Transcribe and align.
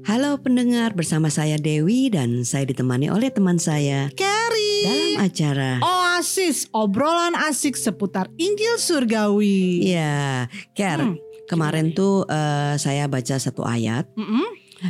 Halo 0.00 0.40
pendengar, 0.40 0.92
bersama 0.92 1.28
saya 1.28 1.54
Dewi 1.54 2.10
dan 2.10 2.42
saya 2.42 2.66
ditemani 2.66 3.08
oleh 3.08 3.30
teman 3.30 3.60
saya 3.60 4.08
Carrie. 4.16 4.82
dalam 4.82 5.12
acara. 5.22 5.70
Oasis, 5.78 6.66
obrolan 6.72 7.36
asik 7.36 7.76
seputar 7.76 8.26
Injil 8.34 8.76
Surgawi. 8.76 9.86
Iya, 9.86 10.48
Ker. 10.72 10.98
Hmm, 11.04 11.16
Kemarin 11.46 11.90
tuh 11.92 12.24
eh, 12.26 12.78
saya 12.78 13.10
baca 13.10 13.34
satu 13.34 13.66
ayat 13.66 14.06
Mm-mm. 14.14 14.46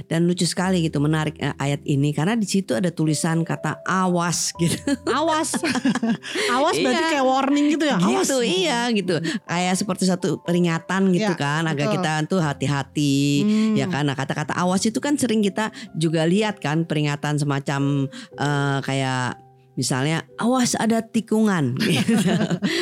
Dan 0.06 0.24
lucu 0.24 0.45
sekali 0.45 0.83
gitu 0.83 0.99
menarik 0.99 1.35
eh, 1.37 1.54
ayat 1.56 1.83
ini 1.85 2.10
karena 2.10 2.35
di 2.35 2.44
situ 2.44 2.72
ada 2.72 2.88
tulisan 2.88 3.42
kata 3.42 3.83
awas 3.83 4.54
gitu. 4.56 4.76
Awas, 5.06 5.54
awas 6.56 6.76
berarti 6.78 7.01
Iya. 7.01 7.10
kayak 7.10 7.26
warning 7.26 7.66
gitu 7.74 7.85
ya. 7.87 7.97
Awas. 7.98 8.26
gitu 8.26 8.38
iya 8.40 8.80
gitu. 8.90 9.15
Kayak 9.44 9.74
seperti 9.74 10.04
satu 10.06 10.38
peringatan 10.42 11.11
gitu 11.11 11.33
Ya, 11.33 11.38
kan 11.38 11.66
agar 11.66 11.87
betul. 11.90 11.97
kita 12.01 12.12
tuh 12.26 12.40
hati-hati. 12.40 13.19
Hmm. 13.42 13.74
Ya 13.74 13.87
kan, 13.87 14.06
nah 14.06 14.15
kata-kata 14.15 14.54
awas 14.54 14.83
itu 14.83 14.98
kan 14.98 15.15
sering 15.16 15.40
kita 15.40 15.69
juga 15.94 16.25
lihat 16.25 16.59
kan 16.59 16.84
peringatan 16.84 17.37
semacam 17.37 18.07
eh, 18.37 18.79
kayak 18.83 19.50
misalnya 19.74 20.23
awas 20.37 20.74
ada 20.74 21.01
tikungan 21.01 21.74
gitu. 21.80 22.16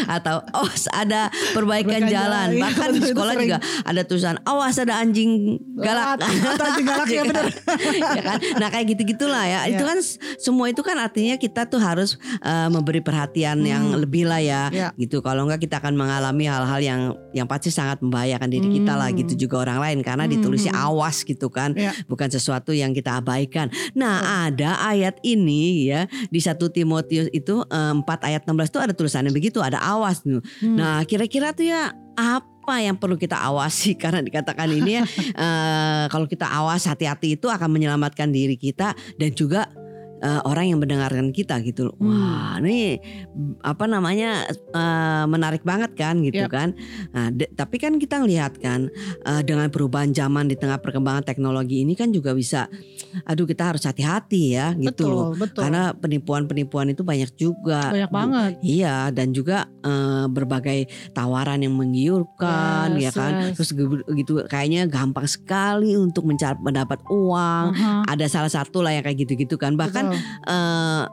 atau 0.07 0.41
awas 0.53 0.89
ada 0.91 1.29
perbaikan 1.53 2.01
Perbaikan 2.01 2.03
jalan. 2.07 2.49
jalan, 2.55 2.63
Bahkan 2.65 2.89
di 2.97 3.01
sekolah 3.03 3.35
sering. 3.35 3.43
juga 3.45 3.59
ada 3.83 4.01
tulisan 4.03 4.37
awas 4.43 4.77
ada 4.77 4.95
anjing 4.97 5.31
galak. 5.77 6.19
Atau 6.21 6.65
anjing 6.65 6.87
galak, 6.87 7.09
ya 7.09 7.23
benar. 7.23 7.47
ya 8.19 8.23
kan? 8.23 8.39
Nah 8.57 8.69
kayak 8.69 8.87
gitu-gitulah 8.93 9.45
ya. 9.45 9.61
Itu 9.67 9.81
Ya. 9.81 9.89
kan 9.89 9.99
semua 10.37 10.67
itu 10.67 10.81
kan 10.81 10.97
artinya 10.97 11.37
kita 11.37 11.65
tuh 11.65 11.79
harus 11.79 12.17
eh, 12.41 12.69
memberi 12.69 12.99
perhatian 12.99 13.61
yang 13.63 13.85
Hmm. 13.89 14.01
lebih 14.01 14.27
lah 14.27 14.41
ya, 14.41 14.63
gitu. 14.95 15.21
Kalau 15.21 15.45
enggak 15.45 15.63
kita 15.63 15.79
akan 15.79 15.95
mengalami 15.95 16.45
hal-hal 16.45 16.81
yang 16.81 17.01
yang 17.31 17.47
pasti 17.47 17.69
sangat 17.69 18.01
membahayakan 18.01 18.49
diri 18.49 18.69
kita 18.75 18.93
lah 18.93 19.09
Hmm. 19.09 19.19
gitu 19.19 19.47
juga 19.47 19.63
orang 19.63 19.79
lain 19.81 19.99
karena 20.03 20.25
Hmm. 20.25 20.33
ditulisnya 20.35 20.75
awas 20.75 21.23
gitu 21.23 21.49
kan, 21.49 21.73
bukan 22.05 22.29
sesuatu 22.29 22.71
yang 22.71 22.91
kita 22.91 23.17
abaikan. 23.17 23.69
Nah 23.93 24.49
ada 24.49 24.83
ayat 24.83 25.17
ini 25.23 25.89
ya 25.89 26.05
di 26.27 26.41
satu 26.41 26.69
Timotius 26.79 27.27
itu 27.35 27.67
eh, 27.67 27.93
4 27.99 28.07
ayat 28.07 28.43
16 28.47 28.71
itu 28.71 28.79
ada 28.79 28.93
tulisannya 28.95 29.33
begitu, 29.35 29.59
ada 29.59 29.83
awas 29.83 30.23
tuh. 30.23 30.39
Hmm. 30.63 30.79
Nah, 30.79 31.03
kira-kira 31.03 31.51
tuh 31.51 31.67
ya 31.67 31.91
apa 32.15 32.75
yang 32.79 32.95
perlu 32.95 33.19
kita 33.19 33.35
awasi 33.35 33.95
karena 34.03 34.23
dikatakan 34.23 34.71
ini 34.71 35.03
ya 35.03 35.05
eh, 35.45 36.05
kalau 36.07 36.31
kita 36.31 36.47
awas 36.47 36.87
hati-hati 36.87 37.35
itu 37.35 37.51
akan 37.51 37.67
menyelamatkan 37.67 38.31
diri 38.31 38.55
kita 38.55 38.95
dan 39.19 39.31
juga 39.35 39.67
eh, 40.19 40.41
orang 40.45 40.65
yang 40.71 40.79
mendengarkan 40.79 41.31
kita 41.31 41.59
gitu. 41.63 41.91
Hmm. 41.97 42.09
Wah, 42.09 42.53
ini 42.63 42.99
apa 43.63 43.85
namanya 43.85 44.45
eh, 44.53 45.25
menarik 45.27 45.63
banget 45.63 45.95
kan 45.95 46.21
gitu 46.23 46.47
Yap. 46.47 46.53
kan. 46.53 46.69
Nah, 47.11 47.31
de- 47.31 47.51
tapi 47.53 47.77
kan 47.77 47.97
kita 47.97 48.23
ngelihat 48.23 48.59
kan 48.59 48.91
eh, 49.25 49.43
dengan 49.43 49.69
perubahan 49.69 50.11
zaman 50.11 50.47
di 50.47 50.57
tengah 50.57 50.79
perkembangan 50.79 51.25
teknologi 51.25 51.83
ini 51.83 51.95
kan 51.95 52.11
juga 52.11 52.33
bisa 52.33 52.67
aduh 53.25 53.49
kita 53.49 53.73
harus 53.75 53.83
hati-hati 53.83 54.55
ya 54.55 54.75
gitu 54.77 54.93
betul, 54.93 55.11
loh. 55.11 55.31
betul. 55.35 55.63
Karena 55.65 55.91
penipuan-penipuan 55.93 56.93
itu 56.93 57.03
banyak 57.03 57.31
juga. 57.35 57.91
banyak 57.91 58.13
banget. 58.13 58.51
Iya 58.63 59.11
dan 59.11 59.33
juga 59.33 59.67
eh, 59.83 60.27
berbagai 60.29 60.87
tawaran 61.13 61.63
yang 61.63 61.75
menggiurkan 61.75 62.95
ya 62.97 63.09
Yes, 63.09 63.15
kan 63.17 63.33
yes. 63.41 63.55
terus 63.57 63.71
gitu 64.19 64.33
kayaknya 64.45 64.85
gampang 64.85 65.25
sekali 65.25 65.97
untuk 65.97 66.27
mencari 66.27 66.59
mendapat 66.61 67.01
uang 67.09 67.65
Aha, 67.73 68.05
ada 68.05 68.27
salah 68.27 68.51
satu 68.51 68.85
lah 68.85 68.93
yang 68.93 69.05
kayak 69.05 69.25
gitu-gitu 69.25 69.57
kan 69.57 69.79
bahkan 69.79 70.08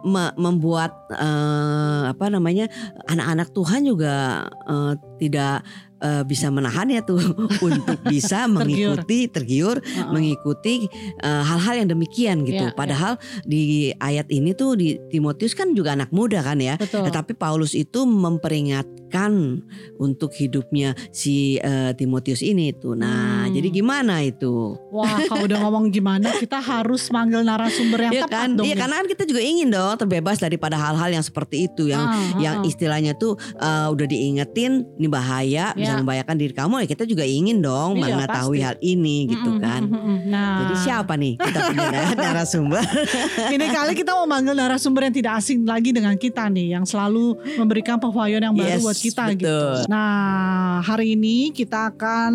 me- 0.03 0.35
membuat 0.37 0.91
eh, 1.11 2.03
apa 2.11 2.25
namanya 2.29 2.69
anak-anak 3.07 3.49
Tuhan 3.53 3.81
juga 3.85 4.47
eh, 4.67 4.93
tidak 5.15 5.63
eh, 5.97 6.23
bisa 6.23 6.47
menahan 6.47 6.87
ya 6.87 7.01
tuh 7.01 7.19
untuk 7.67 7.97
bisa 8.03 8.45
mengikuti 8.45 9.25
tergiur 9.25 9.79
Heeh. 9.79 10.11
mengikuti 10.11 10.85
eh, 11.19 11.43
hal-hal 11.43 11.81
yang 11.81 11.89
demikian 11.89 12.43
gitu. 12.43 12.67
Ya, 12.67 12.71
ya. 12.71 12.75
Padahal 12.75 13.13
di 13.43 13.63
ayat 13.97 14.27
ini 14.29 14.51
tuh 14.51 14.75
di 14.75 14.99
Timotius 15.07 15.53
kan 15.53 15.71
juga 15.71 15.95
anak 15.95 16.11
muda 16.11 16.39
kan 16.39 16.59
ya. 16.59 16.75
Betul. 16.75 17.07
Tetapi 17.07 17.33
Paulus 17.33 17.71
itu 17.73 18.03
memperingatkan 18.03 19.63
untuk 19.97 20.35
hidupnya 20.35 20.93
si 21.09 21.57
eh, 21.57 21.95
Timotius 21.95 22.41
ini 22.41 22.71
tuh. 22.71 22.95
Nah, 22.95 23.47
Hmm. 23.47 23.53
jadi 23.53 23.69
gimana 23.71 24.25
itu? 24.25 24.75
Wah, 24.89 25.21
kalau 25.29 25.45
udah 25.45 25.59
ngomong 25.61 25.87
gimana, 25.89 26.33
kita 26.35 26.57
harus 26.57 27.07
manggil 27.09 27.45
narasumber 27.45 28.09
yang 28.09 28.13
Iya 28.13 28.23
tepat 28.25 28.33
kan? 28.33 28.49
dong. 28.57 28.65
Iya 28.65 28.73
ya. 28.73 28.79
karena 28.81 28.95
kan 28.97 29.07
kita 29.07 29.23
juga 29.23 29.41
ingin 29.41 29.67
dong 29.69 29.93
terbebas 29.95 30.37
daripada 30.39 30.75
hal-hal 30.75 31.09
yang 31.11 31.21
seperti 31.21 31.69
itu 31.69 31.87
yang 31.87 32.01
Ah, 32.01 32.35
yang 32.41 32.55
ah, 32.59 32.63
ah. 32.65 32.69
istilahnya 32.69 33.13
tuh 33.13 33.37
eh, 33.55 33.87
udah 33.87 34.05
diingetin 34.05 34.83
ini 35.05 35.11
bahaya 35.11 35.69
bisa 35.71 35.85
Ya. 35.87 36.01
membahayakan 36.01 36.35
diri 36.35 36.51
kamu 36.51 36.73
ya 36.81 36.87
kita 36.87 37.03
juga 37.03 37.21
ingin 37.21 37.61
dong 37.61 37.93
Iya, 37.95 38.17
mengetahui 38.17 38.57
pasti. 38.57 38.65
hal 38.65 38.75
ini 38.81 39.17
gitu 39.27 39.49
Mm-mm, 39.51 39.61
kan. 39.61 39.81
mm-mm, 39.83 40.01
mm-mm. 40.01 40.19
Nah, 40.25 40.57
Jadi 40.57 40.75
siapa 40.81 41.13
nih 41.13 41.33
kita 41.37 41.59
punya 41.69 41.85
narasumber? 42.15 42.81
ini 43.53 43.65
kali 43.67 43.91
kita 43.93 44.11
mau 44.11 44.25
manggil 44.25 44.53
narasumber 44.53 45.01
yang 45.03 45.15
tidak 45.15 45.33
asing 45.37 45.61
lagi 45.63 45.89
dengan 45.91 46.15
kita 46.15 46.47
nih, 46.47 46.73
yang 46.73 46.83
selalu 46.83 47.37
memberikan 47.55 47.95
pewahyuan 47.95 48.41
yang 48.41 48.55
baru 48.55 48.71
Yes, 48.71 48.81
buat 48.81 48.97
kita 48.97 49.23
betul. 49.27 49.37
gitu. 49.37 49.57
Nah, 49.85 50.64
hari 50.77 51.13
ini 51.13 51.49
kita 51.49 51.91
akan 51.91 52.31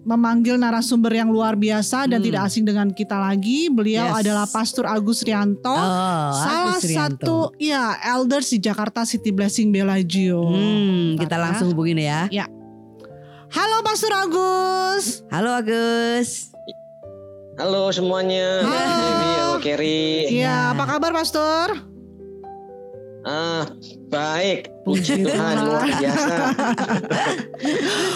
memanggil 0.00 0.54
narasumber 0.54 1.10
yang 1.10 1.28
luar 1.28 1.52
biasa 1.54 2.04
dan 2.04 2.18
Hmm. 2.18 2.26
tidak 2.26 2.42
asing 2.44 2.62
dengan 2.62 2.88
kita 2.88 3.14
lagi. 3.14 3.66
Beliau 3.66 4.08
Yes. 4.08 4.20
adalah 4.20 4.46
Pastor 4.46 4.84
Agus 4.84 5.20
Rianto. 5.20 5.68
Oh, 5.68 6.30
Salah 6.32 6.72
Agus 6.72 6.84
Rianto. 6.84 7.16
satu 7.18 7.36
ya 7.56 7.82
elders 8.00 8.48
di 8.48 8.58
Jakarta 8.58 9.02
City 9.02 9.28
Blessing 9.28 9.68
Bellagio. 9.68 10.44
Hmm, 10.44 11.16
kita 11.16 11.34
langsung 11.34 11.70
hubungin 11.70 11.98
ya. 11.98 12.28
Halo 13.48 13.76
Pastor 13.80 14.10
Agus. 14.12 15.22
Halo 15.28 15.54
Agus. 15.54 16.50
Halo 17.54 17.86
semuanya, 17.88 18.60
Halo. 18.60 18.74
Halo 18.74 19.62
Kerry. 19.62 20.26
Iya, 20.28 20.74
apa 20.74 20.90
kabar 20.90 21.14
Pastor? 21.14 21.93
Ah, 23.24 23.64
baik. 24.12 24.68
Puji 24.84 25.24
Tuhan 25.24 25.56
luar 25.64 25.88
biasa. 25.96 26.36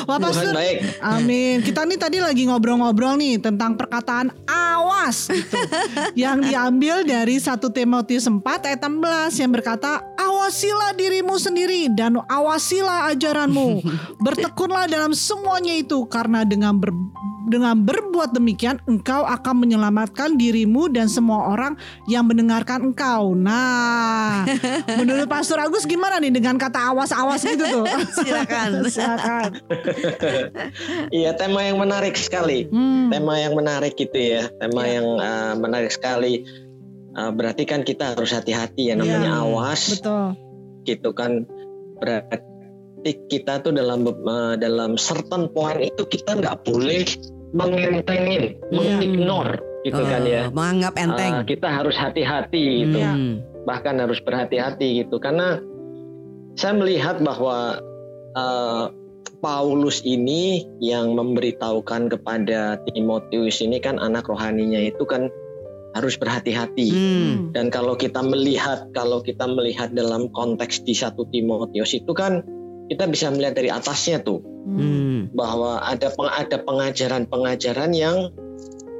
Wah 0.04 0.20
Tuhan 0.20 0.20
Pastor, 0.20 0.52
baik. 0.52 0.76
Amin. 1.00 1.64
Kita 1.64 1.88
nih 1.88 1.96
tadi 1.96 2.20
lagi 2.20 2.44
ngobrol-ngobrol 2.44 3.16
nih 3.16 3.40
tentang 3.40 3.72
perkataan 3.72 4.28
awas 4.44 5.32
gitu. 5.32 5.56
yang 6.28 6.44
diambil 6.44 7.08
dari 7.08 7.40
1 7.40 7.56
Timotius 7.72 8.28
4 8.28 8.44
ayat 8.68 8.84
16 8.84 9.40
yang 9.40 9.50
berkata, 9.56 10.04
"Awasilah 10.20 10.92
dirimu 10.92 11.40
sendiri 11.40 11.88
dan 11.88 12.20
awasilah 12.28 13.08
ajaranmu. 13.16 13.80
Bertekunlah 14.24 14.92
dalam 14.92 15.16
semuanya 15.16 15.72
itu 15.72 16.04
karena 16.04 16.44
dengan 16.44 16.76
ber- 16.76 16.92
dengan 17.48 17.74
berbuat 17.74 18.36
demikian 18.36 18.78
engkau 18.86 19.24
akan 19.24 19.64
menyelamatkan 19.64 20.36
dirimu 20.36 20.92
dan 20.92 21.08
semua 21.08 21.50
orang 21.50 21.74
yang 22.06 22.28
mendengarkan 22.28 22.92
engkau." 22.92 23.32
Nah, 23.34 24.44
menurut 25.00 25.26
Pastor 25.26 25.58
Agus 25.58 25.88
gimana 25.88 26.20
nih 26.20 26.30
dengan 26.30 26.60
kata 26.60 26.92
awas-awas 26.94 27.42
gitu 27.42 27.64
tuh? 27.64 27.86
Silakan. 28.20 28.70
Silakan. 28.94 29.50
Iya, 31.10 31.34
tema 31.34 31.64
yang 31.64 31.80
menarik 31.80 32.14
sekali. 32.14 32.68
Hmm. 32.68 33.08
Tema 33.08 33.40
yang 33.40 33.56
menarik 33.56 33.96
gitu 33.96 34.16
ya. 34.18 34.46
Tema 34.60 34.84
Iya. 34.84 34.94
yang 35.00 35.06
ah, 35.18 35.54
menarik 35.56 35.92
sekali. 35.92 36.44
Ah, 37.16 37.32
berarti 37.34 37.66
kan 37.66 37.82
kita 37.82 38.14
harus 38.14 38.30
hati-hati 38.30 38.92
ya 38.92 38.94
namanya 38.94 39.42
Iya, 39.42 39.42
awas 39.42 39.82
Betul. 39.98 40.26
gitu 40.86 41.10
kan. 41.16 41.42
Berarti 41.98 43.10
kita 43.30 43.62
tuh 43.62 43.74
dalam 43.74 44.06
eh, 44.06 44.54
dalam 44.58 44.94
certain 44.98 45.50
point 45.50 45.82
itu 45.82 46.02
kita 46.06 46.38
nggak 46.38 46.62
boleh 46.66 47.06
mengentengin, 47.50 48.60
Iya. 48.68 48.98
mengignore 48.98 49.60
gitu 49.80 50.02
kan 50.02 50.20
Oh, 50.20 50.28
ya. 50.28 50.42
Menganggap 50.50 50.94
enteng. 50.96 51.34
Ah, 51.40 51.44
kita 51.44 51.68
harus 51.70 51.94
hati-hati 51.94 52.64
gitu. 52.84 52.98
Hmm. 52.98 53.34
bahkan 53.62 54.00
harus 54.00 54.16
berhati-hati 54.18 55.04
gitu 55.04 55.20
karena 55.20 55.60
saya 56.56 56.72
melihat 56.72 57.20
bahwa 57.20 57.76
eh, 58.32 58.84
Paulus 59.38 60.00
ini 60.02 60.64
yang 60.80 61.12
memberitahukan 61.12 62.08
kepada 62.08 62.80
Timotius 62.88 63.60
ini 63.60 63.78
kan 63.78 64.00
anak 64.00 64.24
rohaninya 64.26 64.80
itu 64.80 65.04
kan 65.04 65.28
harus 65.92 66.16
berhati-hati 66.16 66.88
Hmm. 66.88 67.32
dan 67.52 67.68
kalau 67.68 67.92
kita 67.92 68.24
melihat 68.24 68.88
kalau 68.90 69.20
kita 69.20 69.44
melihat 69.44 69.92
dalam 69.92 70.32
konteks 70.32 70.80
di 70.82 70.96
satu 70.96 71.28
Timotius 71.28 71.92
itu 71.92 72.12
kan 72.12 72.40
kita 72.88 73.04
bisa 73.06 73.28
melihat 73.28 73.54
dari 73.54 73.68
atasnya 73.68 74.20
tuh 74.20 74.40
Hmm. 74.68 75.32
bahwa 75.32 75.80
ada 75.80 76.12
peng- 76.12 76.34
ada 76.34 76.56
pengajaran-pengajaran 76.60 77.92
yang 77.92 78.32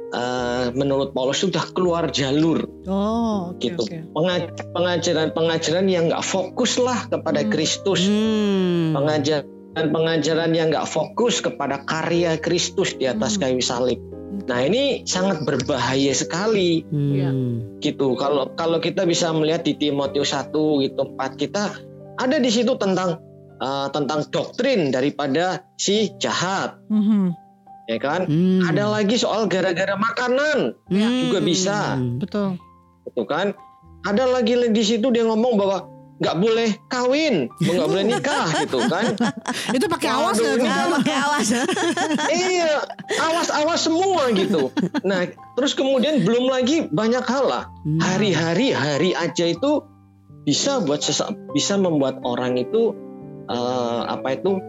eh, 0.09 0.65
menurut 0.73 1.13
Paulus 1.13 1.45
sudah 1.45 1.61
keluar 1.69 2.09
jalur 2.09 2.65
Oh, 2.89 3.53
oke 3.53 3.61
gitu. 3.61 3.85
oke. 3.85 4.09
Penga- 4.09 4.49
pengajaran-pengajaran 4.73 5.85
yang 5.85 6.09
nggak 6.09 6.25
fokus 6.25 6.81
lah 6.81 7.05
kepada 7.05 7.45
Hmm. 7.45 7.51
Kristus, 7.53 8.09
Hmm. 8.09 8.97
pengajaran-pengajaran 8.97 10.51
yang 10.51 10.73
nggak 10.73 10.89
fokus 10.89 11.45
kepada 11.45 11.85
karya 11.85 12.41
Kristus 12.41 12.97
di 12.97 13.05
atas 13.05 13.37
Hmm. 13.37 13.41
kayu 13.45 13.61
salib. 13.61 14.01
Nah 14.49 14.65
ini 14.65 15.05
sangat 15.05 15.45
berbahaya 15.45 16.09
sekali 16.09 16.81
Iya. 16.89 17.29
Hmm. 17.29 17.77
gitu. 17.77 18.17
Kalau 18.17 18.49
kalau 18.57 18.81
kita 18.81 19.05
bisa 19.05 19.29
melihat 19.29 19.61
di 19.61 19.77
Timotius 19.77 20.33
1 20.33 20.81
gitu 20.81 21.05
4 21.05 21.37
kita 21.37 21.69
ada 22.17 22.37
di 22.41 22.49
situ 22.49 22.73
tentang 22.81 23.21
uh, 23.59 23.87
tentang 23.89 24.25
doktrin 24.27 24.89
daripada 24.89 25.63
si 25.75 26.15
jahat 26.17 26.79
Mhm. 26.87 27.35
ya 27.85 27.97
kan? 27.97 28.25
Hmm. 28.25 28.65
Ada 28.65 28.87
lagi 28.89 29.15
soal 29.15 29.45
gara-gara 29.45 29.93
makanan, 29.93 30.73
Hmm. 30.87 31.27
juga 31.27 31.39
bisa. 31.39 31.99
Betul. 32.17 32.57
gitu 33.05 33.25
kan? 33.25 33.57
Ada 34.01 34.29
lagi 34.29 34.53
di 34.69 34.83
situ 34.83 35.09
dia 35.09 35.25
ngomong 35.25 35.57
bahwa 35.57 35.77
nggak 36.19 36.37
boleh 36.37 36.69
kawin, 36.87 37.47
nggak 37.57 37.87
boleh 37.91 38.05
nikah, 38.05 38.45
gitu 38.59 38.79
kan? 38.85 39.17
Itu 39.75 39.87
pakai 39.87 40.09
awas 40.09 40.37
ya. 40.37 40.53
pakai 40.93 41.15
awas. 41.17 41.47
iya, 42.45 42.83
awas-awas 43.17 43.81
semua 43.81 44.29
gitu. 44.31 44.69
Nah, 45.01 45.25
terus 45.55 45.73
kemudian 45.73 46.21
belum 46.21 46.47
lagi 46.47 46.85
banyak 46.85 47.23
hal 47.23 47.43
lah. 47.43 47.63
Hmm. 47.81 47.97
Hari-hari 47.97 48.71
hari 48.71 49.11
aja 49.11 49.47
itu 49.47 49.81
bisa 50.43 50.79
buat 50.79 50.99
sesa- 50.99 51.33
bisa 51.51 51.75
membuat 51.75 52.19
orang 52.21 52.55
itu 52.55 52.93
eh, 53.49 54.01
apa 54.07 54.37
itu 54.37 54.61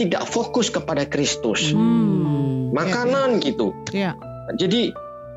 tidak 0.00 0.24
fokus 0.26 0.72
kepada 0.72 1.04
Kristus. 1.06 1.70
Hmm. 1.70 2.72
Makanan 2.72 3.44
gitu. 3.44 3.76
Iya. 3.92 4.16
Jadi 4.56 4.90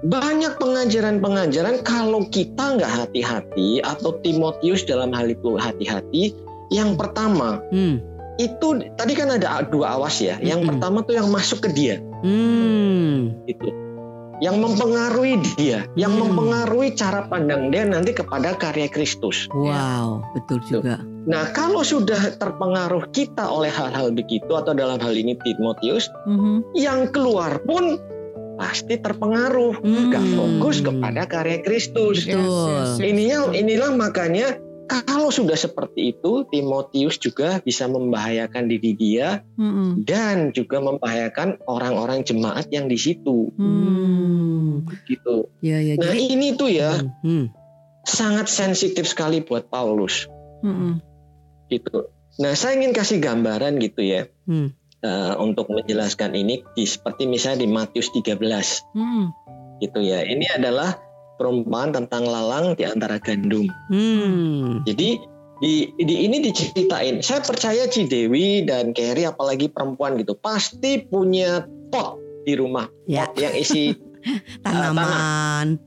banyak 0.05 0.57
pengajaran-pengajaran 0.59 1.83
kalau 1.83 2.23
kita 2.27 2.79
nggak 2.79 2.91
hati-hati 3.03 3.83
atau 3.83 4.15
Timotius 4.23 4.87
dalam 4.87 5.11
hal 5.11 5.27
itu 5.29 5.59
hati-hati. 5.59 6.33
Yang 6.73 6.97
pertama 6.97 7.61
Hmm. 7.69 8.01
itu 8.41 8.67
tadi 8.97 9.13
kan 9.13 9.31
ada 9.35 9.61
dua 9.67 9.99
awas 9.99 10.17
ya. 10.19 10.39
Yang 10.41 10.65
Mm-mm. 10.65 10.69
pertama 10.75 10.97
tuh 11.05 11.15
yang 11.19 11.29
masuk 11.29 11.67
ke 11.67 11.69
dia 11.71 11.95
Hmm. 12.25 13.37
gitu. 13.45 13.84
Yang 14.43 14.55
mempengaruhi 14.59 15.35
dia, 15.55 15.87
yang 15.95 16.11
Hmm. 16.19 16.27
mempengaruhi 16.27 16.91
cara 16.91 17.23
pandang 17.31 17.71
dia 17.71 17.87
nanti 17.87 18.11
kepada 18.11 18.51
karya 18.59 18.91
Kristus. 18.91 19.47
Wow, 19.55 20.27
betul 20.35 20.59
juga. 20.67 20.99
Nah, 21.25 21.55
kalau 21.55 21.81
sudah 21.81 22.35
terpengaruh 22.37 23.09
kita 23.15 23.47
oleh 23.47 23.71
hal-hal 23.71 24.11
begitu 24.11 24.51
atau 24.51 24.75
dalam 24.75 24.99
hal 24.99 25.15
ini 25.15 25.39
Timotius, 25.39 26.11
Mhm. 26.27 26.75
yang 26.75 27.09
keluar 27.15 27.63
pun 27.63 27.97
pasti 28.55 28.95
terpengaruh, 28.99 29.83
nggak 29.83 30.25
Hmm. 30.25 30.35
fokus 30.35 30.79
kepada 30.79 31.27
karya 31.27 31.59
Kristus. 31.63 32.23
Betul. 32.23 32.39
Yes, 32.39 32.47
yes, 32.47 32.89
yes. 32.99 33.03
Ininya 33.03 33.39
inilah 33.51 33.91
makanya 33.95 34.47
kalau 34.85 35.33
sudah 35.33 35.57
seperti 35.57 36.13
itu 36.13 36.45
Timotius 36.49 37.17
juga 37.17 37.57
bisa 37.61 37.89
membahayakan 37.89 38.69
diri 38.69 38.93
dia 38.93 39.41
Mhm. 39.57 40.05
dan 40.05 40.53
juga 40.53 40.77
membahayakan 40.81 41.65
orang-orang 41.65 42.21
jemaat 42.21 42.69
yang 42.69 42.85
di 42.85 42.97
situ 42.97 43.49
Hmm. 43.57 44.85
gitu. 45.09 45.49
Ya, 45.65 45.81
ya. 45.81 45.97
Nah, 45.97 46.13
Jadi, 46.13 46.21
ini 46.29 46.47
tuh 46.53 46.69
ya 46.69 47.01
Hmm. 47.25 47.49
sangat 48.05 48.45
sensitif 48.45 49.09
sekali 49.09 49.41
buat 49.41 49.69
Paulus 49.69 50.29
Mhm. 50.61 51.01
gitu. 51.69 52.09
Nah, 52.37 52.53
saya 52.53 52.77
ingin 52.77 52.93
kasih 52.93 53.17
gambaran 53.17 53.81
gitu 53.81 54.01
ya. 54.05 54.29
Hmm. 54.45 54.73
eh, 55.05 55.33
untuk 55.37 55.69
menjelaskan 55.69 56.33
ini 56.33 56.65
di 56.73 56.81
seperti 56.81 57.29
misalnya 57.29 57.61
di 57.61 57.69
Matius 57.69 58.09
13 58.09 58.81
Mhm. 58.97 59.25
gitu 59.77 60.01
ya. 60.01 60.25
Ini 60.25 60.57
adalah 60.57 60.97
perumpamaan 61.37 61.91
tentang 61.93 62.23
lalang 62.27 62.75
di 62.75 62.83
antara 62.87 63.19
gandum. 63.19 63.67
Hmm. 63.91 64.83
Jadi 64.87 65.19
di, 65.63 65.87
di 65.95 66.15
ini 66.27 66.43
diceritain. 66.43 67.23
Saya 67.23 67.39
percaya 67.43 67.87
Cidewi 67.87 68.67
dan 68.67 68.91
Kerry 68.91 69.23
apalagi 69.23 69.71
perempuan 69.71 70.19
gitu 70.19 70.35
pasti 70.35 71.03
punya 71.07 71.63
pot 71.91 72.19
di 72.43 72.53
rumah, 72.59 72.85
Ya. 73.07 73.25
pot 73.31 73.39
yang 73.39 73.55
isi 73.55 73.95
Tanaman. 74.65 75.77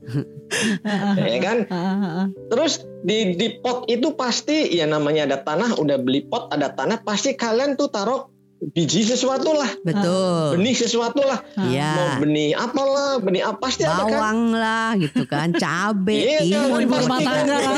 ya 1.19 1.37
kan. 1.43 1.57
Ah, 1.69 1.75
ah, 1.75 2.03
ah. 2.23 2.27
Terus 2.49 2.87
di 3.03 3.35
di 3.35 3.59
pot 3.61 3.85
itu 3.91 4.15
pasti 4.15 4.71
ya 4.73 4.87
namanya 4.87 5.27
ada 5.29 5.37
tanah, 5.43 5.75
udah 5.77 5.97
beli 6.01 6.25
pot 6.25 6.49
ada 6.49 6.71
tanah 6.71 7.03
pasti 7.03 7.35
kalian 7.35 7.75
tuh 7.75 7.91
taruh 7.91 8.31
biji 8.59 9.01
sesuatu 9.01 9.55
lah, 9.55 9.71
Betul. 9.81 10.59
benih 10.59 10.75
sesuatu 10.75 11.23
lah. 11.23 11.39
Mau 11.55 11.71
Ya. 11.71 12.19
benih 12.19 12.51
apalah, 12.51 13.17
benih 13.17 13.47
apa 13.47 13.55
pasti 13.57 13.87
ada 13.87 14.03
kan. 14.03 14.11
Bawang 14.11 14.39
lah 14.51 14.89
gitu 14.99 15.23
kan, 15.23 15.55
cabe, 15.55 16.43
Iya, 16.43 16.67
pasti 16.85 17.23
kan. 17.23 17.45
kan. 17.45 17.45
Nah, 17.47 17.75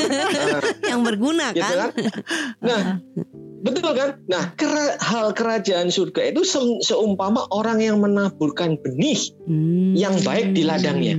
yang 0.89 1.01
berguna 1.05 1.53
gitu 1.53 1.61
kan. 1.61 1.77
kan. 1.77 1.89
Nah, 2.59 2.81
betul 3.61 3.93
kan? 3.93 4.09
Nah, 4.25 4.43
kera- 4.53 4.97
hal 4.97 5.31
kerajaan 5.31 5.93
surga 5.93 6.33
itu 6.33 6.41
se- 6.41 6.81
seumpama 6.81 7.45
orang 7.49 7.77
yang 7.77 8.01
menaburkan 8.01 8.75
benih. 8.75 9.21
Hmm. 9.45 9.93
yang 9.93 10.17
baik 10.17 10.55
di 10.55 10.63
ladangnya. 10.63 11.13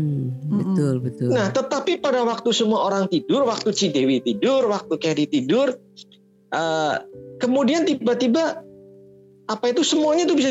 Betul, 0.53 1.01
betul. 1.01 1.31
Nah, 1.31 1.49
tetapi 1.49 1.97
pada 1.97 2.25
waktu 2.25 2.51
semua 2.51 2.83
orang 2.83 3.07
tidur, 3.07 3.45
waktu 3.45 3.71
Cidewi 3.71 4.21
tidur, 4.21 4.67
waktu 4.67 4.97
Kerry 4.97 5.25
tidur, 5.25 5.77
eh, 6.51 6.95
kemudian 7.37 7.85
tiba-tiba 7.85 8.61
apa 9.51 9.71
itu 9.71 9.83
semuanya 9.83 10.27
itu 10.29 10.35
bisa 10.39 10.51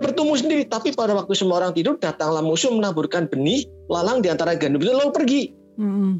bertumbuh 0.00 0.36
sendiri. 0.36 0.66
Tapi 0.66 0.92
pada 0.92 1.14
waktu 1.14 1.32
semua 1.38 1.62
orang 1.62 1.72
tidur, 1.72 1.96
datanglah 2.00 2.42
musuh 2.42 2.72
menaburkan 2.74 3.30
benih 3.30 3.64
lalang 3.86 4.20
di 4.20 4.28
antara 4.32 4.58
gandum 4.58 4.82
itu 4.82 4.90
lalu 4.90 5.12
pergi, 5.14 5.42
Mhm. 5.78 6.12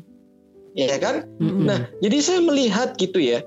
ya 0.78 0.96
kan? 1.02 1.26
Mm-mm. 1.38 1.64
Nah, 1.66 1.90
jadi 1.98 2.16
saya 2.22 2.40
melihat 2.44 2.94
gitu 2.96 3.18
ya. 3.18 3.42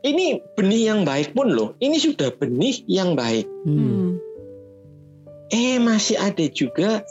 Ini 0.00 0.40
benih 0.56 0.82
yang 0.88 1.00
baik 1.04 1.36
pun 1.36 1.52
loh. 1.52 1.76
Ini 1.76 2.00
sudah 2.00 2.32
benih 2.32 2.88
yang 2.88 3.12
baik. 3.12 3.44
Hmm. 3.68 3.76
Mhm. 3.76 4.10
Eh 5.52 5.76
masih 5.76 6.16
ada 6.16 6.46
juga 6.48 7.04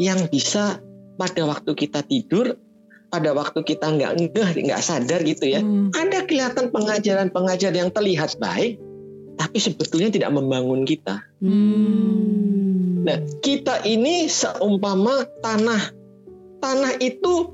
yang 0.00 0.30
bisa 0.32 0.80
pada 1.20 1.42
waktu 1.44 1.76
kita 1.76 2.00
tidur, 2.06 2.56
pada 3.12 3.36
waktu 3.36 3.60
kita 3.60 3.92
nggak 3.92 4.12
ngeh, 4.18 4.50
nggak 4.56 4.80
sadar 4.80 5.20
gitu 5.20 5.52
ya. 5.52 5.60
Mhm. 5.60 5.92
Ada 5.92 6.24
kelihatan 6.24 6.72
pengajaran-pengajaran 6.72 7.76
yang 7.76 7.90
terlihat 7.92 8.40
baik, 8.40 8.80
tapi 9.34 9.58
sebetulnya 9.58 10.10
tidak 10.14 10.30
membangun 10.34 10.86
kita. 10.86 11.22
Hmm. 11.42 13.04
Nah, 13.04 13.18
kita 13.44 13.84
ini 13.84 14.30
seumpama 14.30 15.28
tanah. 15.44 15.92
Tanah 16.62 16.92
itu 17.02 17.52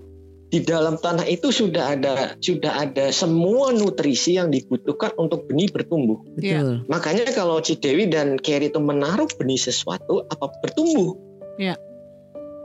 di 0.50 0.62
dalam 0.66 0.98
tanah 0.98 1.26
itu 1.30 1.54
sudah 1.54 1.94
ada 1.94 2.34
sudah 2.42 2.86
ada 2.86 3.14
semua 3.14 3.70
nutrisi 3.70 4.34
yang 4.34 4.50
dibutuhkan 4.50 5.14
untuk 5.18 5.46
benih 5.46 5.70
bertumbuh. 5.70 6.22
betul. 6.34 6.86
Makanya 6.90 7.30
kalau 7.30 7.62
Cidewi 7.62 8.10
dan 8.10 8.38
Kerry 8.38 8.70
itu 8.70 8.82
menaruh 8.82 9.30
benih 9.38 9.58
sesuatu 9.58 10.26
apa 10.26 10.50
bertumbuh. 10.62 11.14
Iya. 11.58 11.78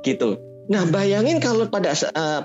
Gitu. 0.01 0.37
Nah, 0.65 0.89
bayangin 0.89 1.37
kalau 1.37 1.69
pada 1.69 1.93
eh, 1.93 2.41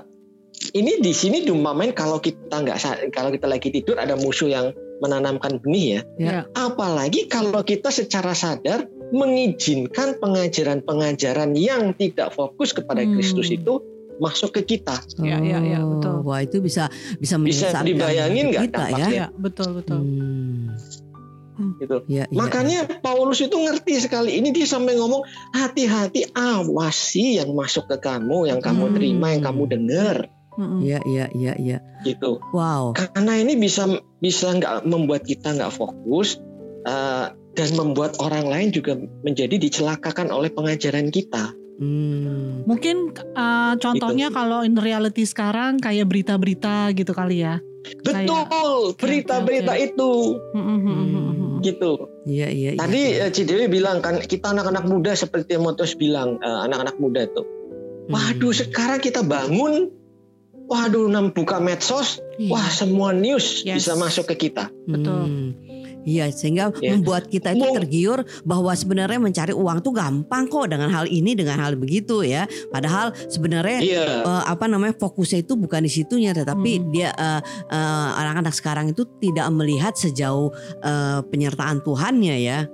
ini 0.77 1.01
di 1.01 1.13
sini 1.13 1.41
diumpamain 1.41 1.89
kalau 1.93 2.21
kita 2.21 2.61
nggak 2.61 2.77
kalau 3.09 3.33
kita 3.33 3.49
lagi 3.49 3.73
tidur 3.73 3.97
ada 3.97 4.13
musuh 4.13 4.45
yang 4.45 4.69
menanamkan 5.01 5.57
benih 5.57 5.85
ya. 5.85 6.01
Ya. 6.15 6.37
Apalagi 6.53 7.25
kalau 7.25 7.59
kita 7.61 7.89
secara 7.89 8.31
sadar 8.31 8.85
mengizinkan 9.11 10.15
pengajaran-pengajaran 10.17 11.51
yang 11.57 11.91
tidak 11.93 12.31
fokus 12.31 12.71
kepada 12.71 13.03
Hmm. 13.03 13.17
Kristus 13.17 13.49
itu 13.49 13.81
masuk 14.17 14.61
ke 14.61 14.77
kita. 14.77 15.01
Ya, 15.19 15.41
ya, 15.41 15.57
ya, 15.59 15.81
Oh, 15.81 15.97
betul. 15.97 16.15
Wah 16.23 16.39
itu 16.39 16.61
bisa 16.61 16.87
bisa 17.17 17.35
Bisa 17.35 17.81
dibayangin 17.81 18.53
nggak 18.53 18.63
kita 18.69 18.77
ya. 18.77 18.85
dampaknya? 18.87 19.07
Ya, 19.09 19.25
betul 19.33 19.69
betul. 19.75 19.99
Hmm. 19.99 20.69
Gitu. 21.77 21.97
Ya, 22.09 22.25
ya. 22.25 22.33
Makanya 22.33 22.79
Paulus 23.01 23.37
itu 23.37 23.53
ngerti 23.53 23.99
sekali. 23.99 24.37
Ini 24.37 24.49
dia 24.49 24.65
sampai 24.65 24.97
ngomong 24.97 25.21
hati-hati 25.53 26.33
awasi 26.33 27.37
yang 27.37 27.53
masuk 27.53 27.85
ke 27.85 27.97
kamu, 27.99 28.49
yang 28.49 28.61
kamu 28.63 28.89
Hmm. 28.89 28.95
terima, 28.97 29.27
yang 29.35 29.43
kamu 29.43 29.63
dengar, 29.69 30.15
Mhm. 30.51 30.79
Ya, 30.83 30.99
ya, 31.05 31.25
ya, 31.31 31.53
ya. 31.55 31.77
gitu. 32.01 32.41
Wow. 32.51 32.91
Karena 32.91 33.39
ini 33.39 33.55
bisa 33.55 33.87
bisa 34.19 34.51
nggak 34.51 34.83
membuat 34.83 35.23
kita 35.23 35.53
nggak 35.53 35.71
fokus 35.71 36.41
eh, 36.83 37.25
dan 37.51 37.69
membuat 37.75 38.15
orang 38.19 38.47
lain 38.47 38.69
juga 38.71 38.95
menjadi 39.23 39.55
dicelakakan 39.55 40.31
oleh 40.31 40.49
pengajaran 40.49 41.11
kita. 41.11 41.51
Hmm. 41.81 42.61
Mungkin 42.63 43.09
uh, 43.33 43.73
contohnya 43.75 44.29
Gitu. 44.29 44.37
kalau 44.37 44.61
in 44.61 44.77
reality 44.77 45.25
sekarang 45.25 45.81
kayak 45.81 46.05
berita-berita 46.05 46.93
gitu 46.93 47.09
kali 47.11 47.41
ya. 47.41 47.57
Betul, 48.05 48.93
berita-berita 48.93 49.73
oke. 49.73 49.81
itu, 49.83 50.11
Mhm, 50.53 50.61
mhm, 50.61 50.77
mhm, 50.85 51.01
mhm. 51.01 51.51
gitu. 51.65 51.91
Iya, 52.29 52.47
iya, 52.53 52.69
iya. 52.77 52.79
Tadi 52.79 53.01
eh, 53.17 53.29
Cidewi 53.33 53.65
bilang 53.67 53.99
kan 53.99 54.21
kita 54.21 54.53
anak-anak 54.53 54.85
muda 54.85 55.17
seperti 55.17 55.57
Timotius 55.57 55.97
bilang 55.97 56.37
anak-anak 56.39 57.01
muda 57.01 57.25
itu. 57.25 57.41
Hmm. 57.41 58.13
Waduh, 58.13 58.53
sekarang 58.53 59.01
kita 59.01 59.25
bangun, 59.25 59.89
waduh, 60.71 61.11
nam 61.11 61.35
buka 61.35 61.59
medsos, 61.59 62.23
Iya. 62.39 62.47
wah 62.47 62.67
semua 62.71 63.11
news 63.11 63.67
Yes. 63.67 63.83
bisa 63.83 63.99
masuk 63.99 64.31
ke 64.31 64.47
kita. 64.47 64.71
betul. 64.87 65.27
Hmm. 65.27 65.51
Iya, 66.01 66.33
sehingga 66.33 66.73
Ya. 66.81 66.97
membuat 66.97 67.29
kita 67.29 67.53
itu 67.53 67.61
tergiur 67.77 68.25
bahwa 68.41 68.73
sebenarnya 68.73 69.21
mencari 69.21 69.53
uang 69.53 69.85
tuh 69.85 69.93
gampang 69.93 70.49
kok 70.49 70.65
dengan 70.65 70.89
hal 70.89 71.05
ini, 71.05 71.37
dengan 71.37 71.61
hal 71.61 71.77
begitu 71.77 72.25
ya. 72.25 72.49
Padahal 72.73 73.13
sebenarnya 73.29 73.85
Iya, 73.85 74.25
eh, 74.25 74.43
apa 74.49 74.65
namanya 74.65 74.97
fokusnya 74.97 75.45
itu 75.45 75.53
bukan 75.53 75.85
di 75.85 75.93
situnya, 75.93 76.33
tetapi 76.33 76.71
Hmm. 76.81 76.89
dia 76.89 77.13
eh, 77.13 77.41
eh, 77.69 78.09
anak-anak 78.17 78.49
sekarang 78.49 78.89
itu 78.89 79.05
tidak 79.21 79.45
melihat 79.53 79.93
sejauh 79.93 80.49
eh, 80.81 81.21
penyertaan 81.29 81.85
Tuhannya 81.85 82.35
ya. 82.41 82.65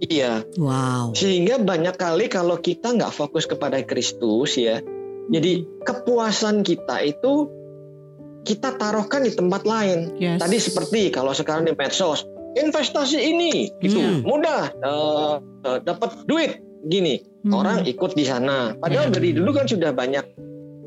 iya. 0.00 0.42
Wow. 0.58 1.14
Sehingga 1.14 1.58
banyak 1.58 1.94
kali 1.94 2.26
kalau 2.26 2.58
kita 2.58 2.90
nggak 2.90 3.10
fokus 3.10 3.46
kepada 3.46 3.82
Kristus 3.82 4.58
ya, 4.58 4.82
jadi 5.28 5.52
kepuasan 5.84 6.64
kita 6.64 7.04
itu 7.04 7.48
kita 8.42 8.80
taruhkan 8.80 9.24
di 9.24 9.32
tempat 9.32 9.68
lain. 9.68 10.16
Yes. 10.16 10.40
Tadi 10.40 10.56
seperti 10.56 11.00
kalau 11.12 11.36
sekarang 11.36 11.68
di 11.68 11.76
medsos, 11.76 12.24
investasi 12.56 13.18
ini 13.20 13.68
gitu 13.78 14.00
Hmm. 14.00 14.24
mudah 14.24 14.72
eh, 14.72 15.34
eh, 15.68 15.78
dapat 15.84 16.24
duit 16.24 16.58
gini 16.82 17.20
Hmm. 17.44 17.54
orang 17.54 17.84
ikut 17.84 18.16
di 18.16 18.24
sana 18.24 18.72
padahal 18.74 19.12
Iya. 19.12 19.14
dari 19.14 19.30
dulu 19.36 19.50
kan 19.52 19.66
sudah 19.68 19.92
banyak 19.92 20.24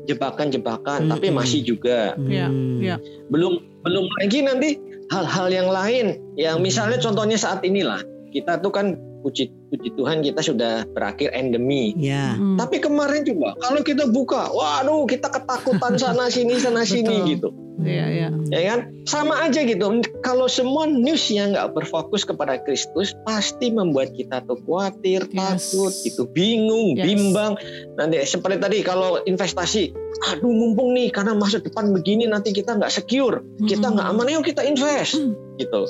jebakan-jebakan 0.04 1.06
tapi 1.06 1.30
Hmm. 1.30 1.36
masih 1.38 1.60
juga 1.62 2.18
Iya, 2.18 2.50
Hmm. 2.50 2.80
iya. 2.82 2.96
belum 3.30 3.84
belum 3.86 4.04
lagi 4.18 4.38
nanti 4.42 4.68
hal-hal 5.08 5.48
yang 5.48 5.68
lain 5.70 6.06
yang 6.34 6.58
misalnya 6.58 6.98
contohnya 6.98 7.38
saat 7.38 7.62
inilah 7.62 8.02
kita 8.34 8.58
tuh 8.58 8.72
kan 8.74 8.98
puji 9.22 9.44
puji 9.70 9.88
Tuhan 9.94 10.20
kita 10.20 10.42
sudah 10.42 10.84
berakhir 10.86 11.30
endemi 11.30 11.94
Ya. 11.94 12.34
Hmm. 12.34 12.58
tapi 12.58 12.76
kemarin 12.76 13.22
juga 13.22 13.54
kalau 13.56 13.80
kita 13.80 14.04
buka 14.06 14.50
waduh 14.50 15.06
kita 15.06 15.30
ketakutan 15.30 15.94
sana 15.94 16.26
sini 16.26 16.58
sana 16.58 16.82
sini 16.82 17.16
Betul. 17.16 17.30
gitu 17.30 17.50
Iya, 17.72 18.04
iya. 18.06 18.28
ya 18.52 18.60
kan 18.68 18.80
sama 19.02 19.40
aja 19.40 19.64
gitu 19.64 19.80
kalau 20.20 20.44
semua 20.44 20.84
news 20.84 21.24
yang 21.26 21.50
nggak 21.50 21.72
berfokus 21.72 22.22
kepada 22.22 22.60
Kristus 22.60 23.16
pasti 23.22 23.72
membuat 23.72 24.12
kita 24.12 24.44
tuh 24.44 24.60
khawatir 24.60 25.24
Yes. 25.24 25.32
takut 25.72 25.92
gitu 25.98 26.22
bingung 26.28 26.94
Yes. 26.94 27.08
bimbang 27.08 27.56
nanti 27.96 28.20
seperti 28.22 28.60
tadi 28.60 28.78
kalau 28.82 29.24
investasi 29.24 29.88
aduh 30.22 30.52
mumpung 30.52 30.92
nih 30.92 31.08
karena 31.08 31.32
masa 31.32 31.58
depan 31.58 31.90
begini 31.90 32.28
nanti 32.28 32.52
kita 32.52 32.76
nggak 32.76 32.92
secure 32.92 33.40
kita 33.64 33.80
Mm-mm. 33.82 33.94
nggak 33.96 34.08
aman 34.12 34.26
yuk 34.30 34.44
kita 34.44 34.62
invest 34.62 35.16
Mm. 35.16 35.32
gitu 35.56 35.80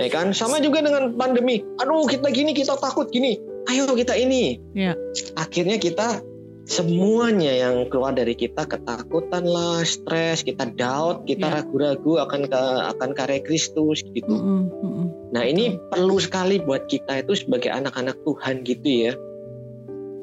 ya 0.00 0.08
kan 0.08 0.32
sama 0.32 0.58
juga 0.64 0.80
dengan 0.80 1.12
pandemi 1.16 1.60
aduh 1.80 2.08
kita 2.08 2.32
gini 2.32 2.56
kita 2.56 2.76
takut 2.80 3.12
gini 3.12 3.36
ayo 3.68 3.84
kita 3.86 4.16
ini 4.16 4.56
Iya. 4.72 4.96
akhirnya 5.36 5.76
kita 5.76 6.24
semuanya 6.62 7.50
yang 7.52 7.90
keluar 7.90 8.14
dari 8.14 8.38
kita 8.38 8.64
ketakutan 8.64 9.42
lah 9.44 9.82
stres 9.82 10.46
kita 10.46 10.70
doubt 10.72 11.26
kita 11.26 11.50
Iya. 11.50 11.54
ragu-ragu 11.60 12.22
akan 12.22 12.42
ke 12.46 12.62
akan 12.96 13.10
karya 13.18 13.40
Kristus 13.42 14.06
gitu 14.06 14.30
Mm-mm, 14.30 14.62
mm-mm. 14.70 15.06
nah 15.34 15.42
ini 15.42 15.76
perlu 15.90 16.16
sekali 16.22 16.62
buat 16.62 16.86
kita 16.86 17.26
itu 17.26 17.34
sebagai 17.34 17.74
anak-anak 17.74 18.16
Tuhan 18.22 18.62
gitu 18.62 18.88
ya 18.88 19.12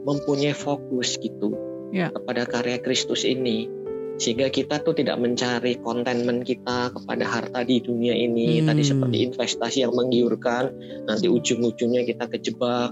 mempunyai 0.07 0.55
fokus 0.55 1.19
gitu 1.19 1.53
Iya. 1.89 2.13
kepada 2.13 2.45
karya 2.45 2.77
Kristus 2.79 3.25
ini 3.25 3.65
sehingga 4.19 4.51
kita 4.51 4.83
tuh 4.83 4.91
tidak 4.91 5.15
mencari 5.15 5.79
kontenmen 5.79 6.43
kita 6.43 6.91
kepada 6.91 7.23
harta 7.23 7.63
di 7.63 7.79
dunia 7.79 8.11
ini 8.11 8.59
Hmm. 8.59 8.67
tadi 8.67 8.83
seperti 8.83 9.17
investasi 9.31 9.87
yang 9.87 9.95
menggiurkan 9.95 10.75
nanti 11.07 11.31
ujung-ujungnya 11.31 12.03
kita 12.03 12.27
kejebak 12.27 12.91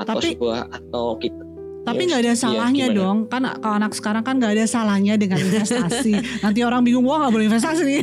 atau 0.00 0.14
Tapi- 0.18 0.34
sebuah 0.34 0.60
atau 0.72 1.20
kita 1.20 1.43
Tapi 1.84 2.00
Yes. 2.00 2.08
nggak 2.08 2.20
ada 2.20 2.32
Iya, 2.32 2.40
salahnya 2.40 2.86
gimana? 2.88 2.98
dong, 2.98 3.18
kan 3.28 3.42
kalau 3.60 3.74
anak 3.76 3.92
sekarang 3.92 4.22
kan 4.24 4.34
nggak 4.40 4.52
ada 4.56 4.64
salahnya 4.64 5.14
dengan 5.14 5.36
investasi. 5.38 6.14
Nanti 6.44 6.60
orang 6.60 6.80
bingung, 6.80 7.04
wah 7.04 7.20
nggak 7.20 7.32
boleh 7.32 7.46
investasi 7.46 7.82
nih. 7.84 8.00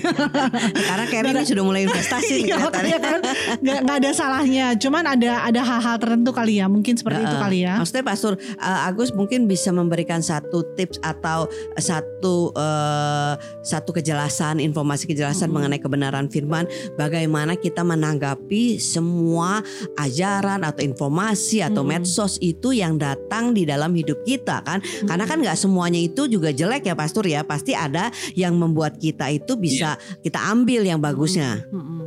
Karena 0.72 1.06
Carrie 1.06 1.34
ini 1.34 1.44
sudah 1.44 1.64
mulai 1.64 1.82
investasi 1.86 2.34
Iya, 2.46 2.58
kan 2.70 3.20
nggak 3.60 3.96
ada 3.98 4.10
salahnya. 4.14 4.66
Cuman 4.78 5.04
ada 5.04 5.44
ada 5.44 5.62
hal-hal 5.62 5.98
tertentu 5.98 6.30
kali 6.30 6.62
ya, 6.62 6.70
mungkin 6.70 6.94
seperti 6.94 7.26
itu 7.26 7.34
Heeh. 7.34 7.42
kali 7.42 7.58
ya. 7.66 7.74
Maksudnya 7.78 8.06
Pastor 8.06 8.34
uh, 8.38 8.88
Agus 8.88 9.10
mungkin 9.12 9.46
bisa 9.46 9.74
memberikan 9.74 10.22
satu 10.22 10.62
tips 10.78 11.02
atau 11.02 11.50
satu 11.76 12.54
uh, 12.54 13.34
satu 13.62 13.92
kejelasan 13.92 14.62
informasi 14.62 15.10
kejelasan 15.10 15.50
Mm-mm. 15.50 15.58
mengenai 15.58 15.82
kebenaran 15.82 16.30
firman 16.30 16.70
bagaimana 16.96 17.58
kita 17.58 17.82
menanggapi 17.82 18.78
semua 18.78 19.66
ajaran 19.98 20.62
atau 20.62 20.86
informasi 20.86 21.66
atau 21.66 21.82
Mm-mm. 21.82 21.98
medsos 21.98 22.38
itu 22.40 22.72
yang 22.72 22.96
datang 22.96 23.52
di 23.52 23.66
dalam 23.72 23.96
hidup 23.96 24.20
kita 24.22 24.60
kan 24.62 24.78
karena 25.08 25.24
kan 25.24 25.40
nggak 25.40 25.56
semuanya 25.56 25.98
itu 25.98 26.28
juga 26.28 26.52
jelek 26.52 26.84
ya 26.84 26.94
Pastor 26.94 27.24
ya 27.24 27.42
pasti 27.42 27.72
ada 27.72 28.12
yang 28.36 28.60
membuat 28.60 29.00
kita 29.00 29.32
itu 29.32 29.56
bisa 29.56 29.96
kita 30.20 30.44
ambil 30.52 30.84
yang 30.84 31.00
bagusnya 31.00 31.64
Mm-mm. 31.72 32.04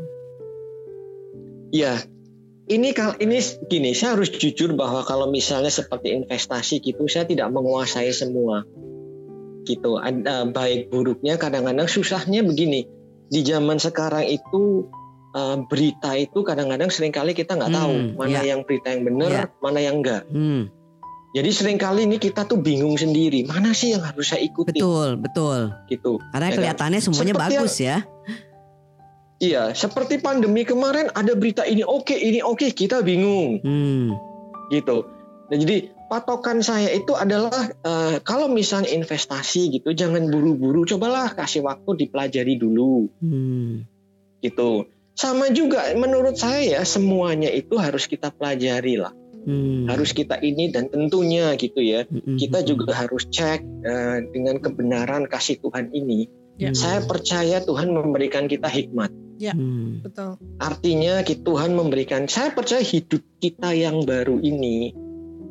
Ya, 1.74 1.98
ini 2.70 2.94
kal 2.94 3.18
ini 3.18 3.42
gini, 3.66 3.98
saya 3.98 4.14
harus 4.14 4.30
jujur 4.30 4.78
bahwa 4.78 5.02
kalau 5.02 5.26
misalnya 5.26 5.74
seperti 5.74 6.14
investasi 6.14 6.78
gitu, 6.78 7.10
saya 7.10 7.26
tidak 7.26 7.50
menguasai 7.50 8.14
semua. 8.14 8.62
Gitu, 9.66 9.98
ada 9.98 10.46
baik 10.46 10.94
buruknya 10.94 11.34
kadang-kadang 11.34 11.90
susahnya 11.90 12.46
begini. 12.46 12.86
Di 13.26 13.42
zaman 13.42 13.82
sekarang 13.82 14.22
itu 14.22 14.86
eh, 15.34 15.56
berita 15.66 16.14
itu 16.14 16.46
kadang-kadang 16.46 16.94
sering 16.94 17.10
kali 17.10 17.34
kita 17.34 17.58
nggak 17.58 17.74
tahu 17.74 17.90
Hmm, 17.90 18.08
mana 18.14 18.38
ya. 18.38 18.54
yang 18.54 18.62
berita 18.62 18.94
yang 18.94 19.02
benar, 19.02 19.30
Ya. 19.34 19.44
mana 19.58 19.78
yang 19.82 19.96
enggak. 19.98 20.22
hmm, 20.30 20.62
Jadi 21.34 21.50
sering 21.50 21.78
kali 21.82 22.06
ini 22.06 22.16
kita 22.16 22.46
tuh 22.46 22.62
bingung 22.62 22.94
sendiri, 22.94 23.42
mana 23.42 23.74
sih 23.74 23.90
yang 23.90 24.06
harus 24.06 24.30
saya 24.30 24.46
ikuti 24.46 24.70
betul 24.78 25.18
betul 25.18 25.74
gitu. 25.90 26.22
karena 26.30 26.46
Ya 26.46 26.50
kan? 26.50 26.58
kelihatannya 26.62 27.00
semuanya 27.02 27.34
Seperti 27.34 27.54
bagus 27.58 27.74
ya 27.76 27.96
Iya, 29.42 29.74
seperti 29.74 30.22
pandemi 30.22 30.62
kemarin 30.62 31.10
ada 31.10 31.34
berita 31.34 31.66
ini 31.66 31.82
oke, 31.82 32.14
ini 32.14 32.38
oke, 32.40 32.70
kita 32.70 33.02
bingung. 33.02 33.58
hmm. 33.60 34.14
gitu. 34.70 35.04
Nah, 35.50 35.56
jadi 35.58 35.90
patokan 36.08 36.62
saya 36.62 36.88
itu 36.88 37.12
adalah 37.12 37.52
eh, 37.68 38.16
kalau 38.22 38.46
misalnya 38.48 38.88
investasi 38.88 39.74
gitu, 39.74 39.92
jangan 39.92 40.30
buru-buru, 40.30 40.86
cobalah 40.86 41.34
kasih 41.34 41.60
waktu 41.60 42.06
dipelajari 42.06 42.56
dulu, 42.56 43.10
Hmm. 43.20 43.84
gitu. 44.40 44.86
Sama 45.12 45.50
juga 45.50 45.92
menurut 45.94 46.34
saya 46.34 46.80
ya 46.80 46.82
semuanya 46.82 47.50
itu 47.50 47.74
harus 47.76 48.06
kita 48.06 48.30
pelajari 48.30 48.96
lah, 48.96 49.12
Hmm. 49.44 49.84
harus 49.92 50.16
kita 50.16 50.40
ini 50.40 50.72
dan 50.72 50.88
tentunya 50.88 51.52
gitu 51.60 51.84
ya, 51.84 52.08
Mm-mm. 52.08 52.40
kita 52.40 52.64
juga 52.64 52.96
harus 52.96 53.28
cek 53.28 53.60
eh, 53.84 54.18
dengan 54.32 54.56
kebenaran 54.56 55.28
kasih 55.28 55.60
Tuhan 55.60 55.92
ini. 55.92 56.32
Ya. 56.56 56.72
Saya 56.72 57.04
percaya 57.04 57.60
Tuhan 57.60 57.92
memberikan 57.92 58.48
kita 58.48 58.70
hikmat. 58.70 59.10
Hmm. 59.42 60.00
Betul. 60.00 60.38
Artinya 60.62 61.20
Tuhan 61.26 61.74
memberikan, 61.74 62.30
saya 62.30 62.54
percaya 62.54 62.80
hidup 62.80 63.20
kita 63.42 63.74
yang 63.74 64.06
baru 64.06 64.38
ini 64.38 64.94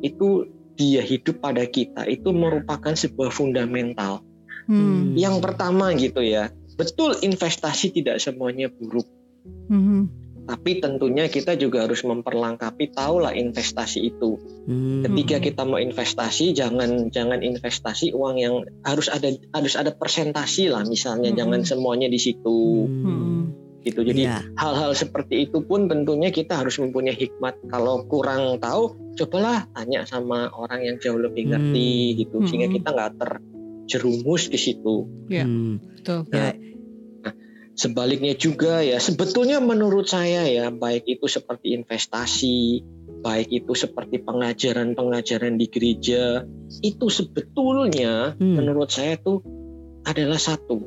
itu 0.00 0.48
dia 0.74 1.04
hidup 1.04 1.38
pada 1.38 1.68
kita 1.68 2.08
itu 2.10 2.34
merupakan 2.34 2.96
sebuah 2.96 3.30
fundamental. 3.30 4.24
Hmm. 4.66 5.12
Yang 5.14 5.44
pertama 5.44 5.92
gitu 5.94 6.24
ya, 6.24 6.50
betul 6.74 7.14
investasi 7.20 7.92
tidak 7.94 8.18
semuanya 8.18 8.72
buruk, 8.72 9.06
Mhm. 9.44 10.23
Tapi 10.44 10.80
tentunya 10.80 11.26
kita 11.32 11.56
juga 11.56 11.88
harus 11.88 12.04
memperlengkapi 12.04 12.92
tahulah 12.92 13.32
investasi 13.32 14.12
itu. 14.12 14.36
Hmm. 14.68 15.00
Ketika 15.04 15.40
kita 15.40 15.62
mau 15.64 15.80
investasi, 15.80 16.52
jangan 16.52 17.08
jangan 17.08 17.40
investasi 17.40 18.12
uang 18.12 18.36
yang 18.36 18.54
harus 18.84 19.08
ada 19.08 19.32
harus 19.56 19.74
ada 19.76 19.92
persentasi 19.96 20.68
lah, 20.68 20.84
misalnya 20.84 21.32
Mhm. 21.32 21.38
jangan 21.40 21.60
semuanya 21.64 22.08
di 22.08 22.20
situ. 22.20 22.86
Hmm. 22.86 23.64
gitu. 23.84 24.00
Jadi 24.00 24.24
Iya. 24.24 24.40
hal-hal 24.56 24.96
seperti 24.96 25.44
itu 25.44 25.60
pun 25.60 25.92
tentunya 25.92 26.32
kita 26.32 26.56
harus 26.56 26.80
mempunyai 26.80 27.12
hikmat. 27.12 27.68
Kalau 27.68 28.08
kurang 28.08 28.56
tahu, 28.56 28.96
cobalah 29.12 29.68
tanya 29.76 30.08
sama 30.08 30.48
orang 30.56 30.88
yang 30.88 30.96
jauh 30.96 31.20
lebih 31.20 31.52
ngerti 31.52 31.92
Hmm. 31.92 32.16
gitu, 32.16 32.36
sehingga 32.48 32.72
Hmm. 32.72 32.76
kita 32.80 32.88
nggak 32.96 33.12
terjerumus 33.20 34.48
di 34.48 34.56
situ. 34.56 35.04
Ya. 35.28 35.44
Hmm. 35.44 35.84
Betul. 36.00 36.24
Ya, 36.32 36.56
Sebaliknya 37.74 38.38
juga 38.38 38.86
ya, 38.86 39.02
sebetulnya 39.02 39.58
menurut 39.58 40.06
saya 40.06 40.46
ya, 40.46 40.70
baik 40.70 41.10
itu 41.10 41.26
seperti 41.26 41.74
investasi, 41.74 42.86
baik 43.18 43.50
itu 43.50 43.74
seperti 43.74 44.22
pengajaran-pengajaran 44.22 45.58
di 45.58 45.66
gereja, 45.66 46.46
itu 46.86 47.06
sebetulnya 47.10 48.38
Hmm. 48.38 48.62
menurut 48.62 48.94
saya 48.94 49.18
tuh 49.18 49.42
adalah 50.06 50.38
satu. 50.38 50.86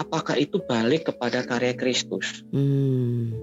Apakah 0.00 0.40
itu 0.40 0.56
balik 0.64 1.12
kepada 1.12 1.44
karya 1.44 1.76
Kristus? 1.76 2.44
Hmm. 2.48 3.36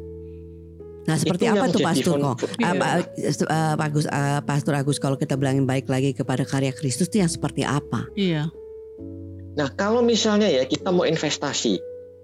Nah 1.03 1.20
seperti 1.20 1.46
Itu 1.46 1.53
apa 1.53 1.65
tuh 1.68 1.82
Pastor 1.84 2.15
kok? 2.15 2.38
Apa, 2.63 2.86
eh, 3.03 3.74
Pak 3.75 3.88
Agus, 3.92 4.06
eh, 4.08 4.39
Pastor 4.48 4.74
Agus 4.80 4.98
kalau 5.03 5.20
kita 5.20 5.36
bilangin 5.36 5.68
baik 5.68 5.92
lagi 5.92 6.15
kepada 6.15 6.48
karya 6.48 6.72
Kristus 6.72 7.12
itu 7.12 7.20
yang 7.20 7.30
seperti 7.30 7.68
apa? 7.68 8.08
Iya. 8.15 8.48
Nah, 9.53 9.70
kalau 9.77 10.01
misalnya 10.01 10.50
ya 10.50 10.65
kita 10.65 10.89
mau 10.89 11.06
investasi, 11.06 11.77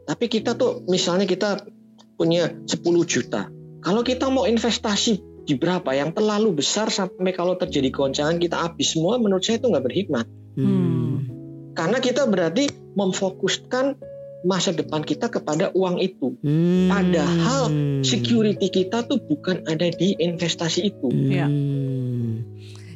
tapi 0.10 0.26
kita 0.26 0.58
tuh 0.58 0.82
misalnya 0.90 1.30
kita 1.30 1.70
punya 2.18 2.50
10 2.66 2.82
juta. 3.06 3.46
Kalau 3.86 4.02
kita 4.02 4.26
mau 4.34 4.50
investasi 4.50 5.46
di 5.46 5.54
berapa 5.54 5.86
yang 5.94 6.18
terlalu 6.18 6.58
besar 6.66 6.90
sampai 6.90 7.30
kalau 7.30 7.54
terjadi 7.54 7.94
goncangan 7.94 8.42
kita 8.42 8.58
habis 8.58 8.98
semua, 8.98 9.22
menurut 9.22 9.46
saya 9.46 9.62
itu 9.62 9.70
nggak 9.70 9.86
berhikmat. 9.86 10.26
Hmm. 10.58 11.30
Karena 11.78 12.02
kita 12.02 12.26
berarti 12.26 12.74
memfokuskan 12.98 14.02
masa 14.50 14.74
depan 14.74 15.06
kita 15.06 15.30
kepada 15.30 15.70
uang 15.78 16.02
itu. 16.02 16.34
Hmm. 16.42 16.90
Padahal 16.90 17.70
Security 18.02 18.74
kita 18.74 19.06
tuh 19.06 19.22
bukan 19.22 19.62
ada 19.70 19.94
di 19.94 20.18
investasi 20.18 20.90
itu. 20.90 21.08
Iya. 21.14 21.46
Hmm. 21.46 22.50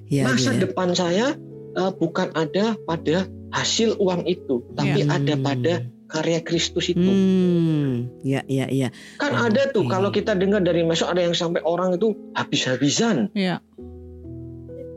Ya, 0.10 0.28
Masa 0.34 0.58
ya. 0.58 0.66
depan 0.66 0.98
saya 0.98 1.38
eh, 1.74 1.92
bukan 1.94 2.34
ada 2.34 2.74
pada 2.90 3.30
hasil 3.54 4.02
uang 4.02 4.26
itu, 4.26 4.66
tapi 4.74 5.06
Hmm. 5.06 5.14
ada 5.14 5.34
pada 5.38 5.74
karya 6.06 6.40
Kristus 6.40 6.90
itu. 6.90 7.02
Hmm. 7.02 8.12
Ya, 8.22 8.44
ya, 8.46 8.68
ya. 8.68 8.90
Kan 9.18 9.34
ada 9.34 9.70
tuh 9.70 9.86
kalau 9.86 10.10
kita 10.10 10.34
dengar 10.34 10.60
dari 10.60 10.82
masuk 10.82 11.10
ada 11.10 11.22
yang 11.22 11.34
sampai 11.34 11.62
orang 11.62 11.96
itu 11.96 12.14
habis-habisan 12.34 13.34
Iya. 13.34 13.60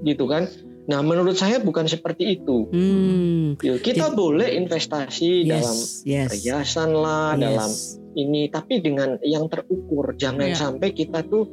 gitu 0.03 0.27
kan. 0.27 0.47
Nah 0.87 1.03
menurut 1.03 1.35
saya 1.35 1.59
bukan 1.59 1.87
seperti 1.87 2.39
itu. 2.39 2.71
Hmm. 2.71 3.59
Gitu. 3.59 3.83
Kita 3.83 4.13
Jadi- 4.13 4.17
boleh 4.17 4.49
investasi 4.55 5.31
dalam 5.45 5.75
Yes, 5.75 6.07
yes. 6.07 6.29
perhiasan 6.31 6.91
lah, 6.95 7.35
Yes. 7.35 7.43
dalam 7.43 7.71
ini 8.17 8.43
tapi 8.49 8.81
dengan 8.81 9.19
yang 9.21 9.51
terukur 9.51 10.15
jangan 10.15 10.49
Iya. 10.49 10.57
sampai 10.57 10.89
kita 10.91 11.21
tuh 11.23 11.45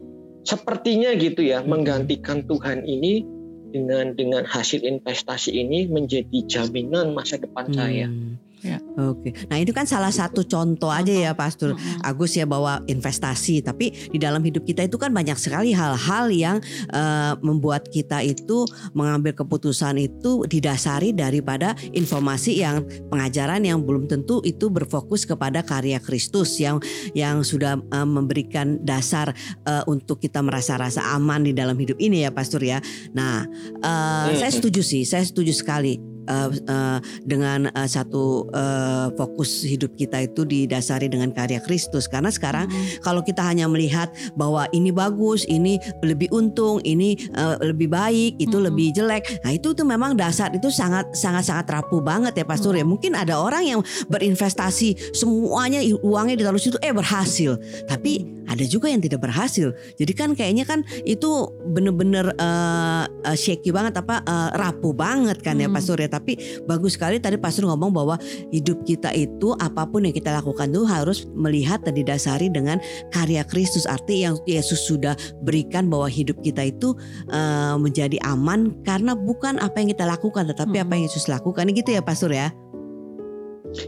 sepertinya 0.44 1.12
gitu 1.16 1.40
ya 1.40 1.64
menggantikan 1.64 2.44
Tuhan 2.44 2.84
ini 2.84 3.24
dengan 3.68 4.14
dengan 4.14 4.46
hasil 4.46 4.86
investasi 4.86 5.50
ini 5.52 5.88
menjadi 5.88 6.46
jaminan 6.46 7.12
masa 7.12 7.36
depan 7.36 7.68
saya 7.68 8.06
Hmm. 8.06 8.38
Ya. 8.64 8.80
Oke. 8.96 9.36
Nah, 9.52 9.60
itu 9.60 9.76
kan 9.76 9.84
salah 9.84 10.10
satu 10.10 10.48
contoh 10.48 10.88
aja 10.88 11.12
ya 11.12 11.36
Pastor 11.36 11.76
Mm-mm. 11.76 12.00
Agus 12.00 12.32
ya 12.40 12.48
bahwa 12.48 12.80
investasi, 12.88 13.60
tapi 13.60 13.92
di 14.08 14.16
dalam 14.16 14.40
hidup 14.40 14.64
kita 14.64 14.88
itu 14.88 14.96
kan 14.96 15.12
banyak 15.12 15.36
sekali 15.36 15.76
hal-hal 15.76 16.32
yang 16.32 16.58
eh, 16.96 17.34
membuat 17.44 17.92
kita 17.92 18.24
itu 18.24 18.64
mengambil 18.96 19.36
keputusan 19.36 20.00
itu 20.00 20.48
didasari 20.48 21.12
daripada 21.12 21.76
informasi 21.92 22.64
yang 22.64 22.88
pengajaran 23.12 23.68
yang 23.68 23.84
belum 23.84 24.08
tentu 24.08 24.40
itu 24.48 24.72
berfokus 24.72 25.28
kepada 25.28 25.60
karya 25.60 26.00
Kristus 26.00 26.56
yang 26.64 26.80
yang 27.12 27.44
sudah 27.44 27.76
eh, 27.84 28.08
memberikan 28.08 28.80
dasar 28.80 29.36
eh, 29.68 29.84
untuk 29.92 30.24
kita 30.24 30.40
merasa 30.40 30.80
rasa 30.80 31.04
aman 31.12 31.44
di 31.44 31.52
dalam 31.52 31.76
hidup 31.76 32.00
ini 32.00 32.24
ya 32.24 32.32
Pastor 32.32 32.64
ya. 32.64 32.80
Nah, 33.12 33.44
eh, 33.84 33.92
Hmm. 34.24 34.40
saya 34.40 34.52
setuju 34.56 34.80
sih, 34.80 35.04
saya 35.04 35.26
setuju 35.26 35.52
sekali 35.52 36.13
eh, 36.28 36.98
dengan 37.24 37.70
eh, 37.72 37.90
satu 37.90 38.48
eh, 38.52 39.08
fokus 39.16 39.64
hidup 39.64 39.96
kita 39.96 40.24
itu 40.24 40.44
didasari 40.44 41.08
dengan 41.12 41.32
karya 41.32 41.60
Kristus 41.64 42.08
karena 42.08 42.30
sekarang 42.32 42.70
Mm-mm. 42.70 43.04
kalau 43.04 43.22
kita 43.24 43.44
hanya 43.44 43.68
melihat 43.68 44.12
bahwa 44.38 44.68
ini 44.72 44.90
bagus, 44.94 45.44
ini 45.50 45.80
lebih 46.02 46.30
untung, 46.32 46.80
ini 46.84 47.16
eh, 47.34 47.56
lebih 47.62 47.92
baik, 47.92 48.40
itu 48.40 48.56
Mm-mm. 48.58 48.68
lebih 48.72 48.88
jelek. 48.96 49.24
Nah, 49.44 49.52
itu 49.56 49.76
tuh 49.76 49.86
memang 49.88 50.16
dasar 50.16 50.52
itu 50.54 50.70
sangat 50.70 51.12
sangat 51.16 51.48
sangat 51.48 51.68
rapuh 51.70 52.00
banget 52.04 52.36
ya 52.38 52.46
Pastor 52.46 52.76
ya. 52.78 52.86
Mungkin 52.86 53.18
ada 53.18 53.40
orang 53.40 53.64
yang 53.66 53.80
berinvestasi 54.08 55.16
semuanya 55.16 55.84
uangnya 56.04 56.40
ditaruh 56.40 56.62
situ 56.62 56.78
eh 56.80 56.94
berhasil. 56.94 57.58
Tapi 57.90 58.44
ada 58.44 58.64
juga 58.68 58.92
yang 58.92 59.00
tidak 59.00 59.24
berhasil. 59.24 59.72
Jadi 59.96 60.14
kan 60.14 60.36
kayaknya 60.36 60.68
kan 60.68 60.84
itu 61.08 61.48
bener-bener 61.72 62.36
eh, 62.36 63.04
eh, 63.26 63.38
shaky 63.38 63.72
banget 63.72 63.98
apa 64.00 64.22
eh, 64.24 64.50
rapuh 64.60 64.94
banget 64.94 65.40
kan 65.42 65.58
ya 65.58 65.66
Hmm. 65.66 65.76
Pastor 65.80 65.98
ya. 65.98 66.10
Tapi 66.14 66.62
bagus 66.70 66.94
sekali 66.94 67.18
tadi 67.18 67.42
Pastor 67.42 67.66
ngomong 67.66 67.90
bahwa 67.90 68.16
hidup 68.54 68.86
kita 68.86 69.10
itu 69.18 69.58
apa 69.58 69.90
pun 69.90 70.06
yang 70.06 70.14
kita 70.14 70.30
lakukan 70.30 70.70
tuh 70.70 70.86
harus 70.86 71.26
melihat 71.34 71.82
dan 71.82 71.98
didasari 71.98 72.54
dengan 72.54 72.78
karya 73.10 73.42
Kristus. 73.42 73.90
Arti 73.90 74.22
yang 74.22 74.38
Yesus 74.46 74.86
sudah 74.86 75.18
berikan 75.42 75.90
bahwa 75.90 76.06
hidup 76.06 76.38
kita 76.46 76.70
itu 76.70 76.94
eh, 77.34 77.76
menjadi 77.82 78.22
aman 78.22 78.78
karena 78.86 79.18
bukan 79.18 79.58
apa 79.58 79.82
yang 79.82 79.90
kita 79.90 80.06
lakukan 80.06 80.46
tetapi 80.46 80.78
Hmm. 80.78 80.86
apa 80.86 80.92
yang 80.94 81.04
Yesus 81.10 81.26
lakukan 81.26 81.66
gitu 81.74 81.90
ya 81.90 82.06
Pastor 82.06 82.30
ya. 82.30 82.54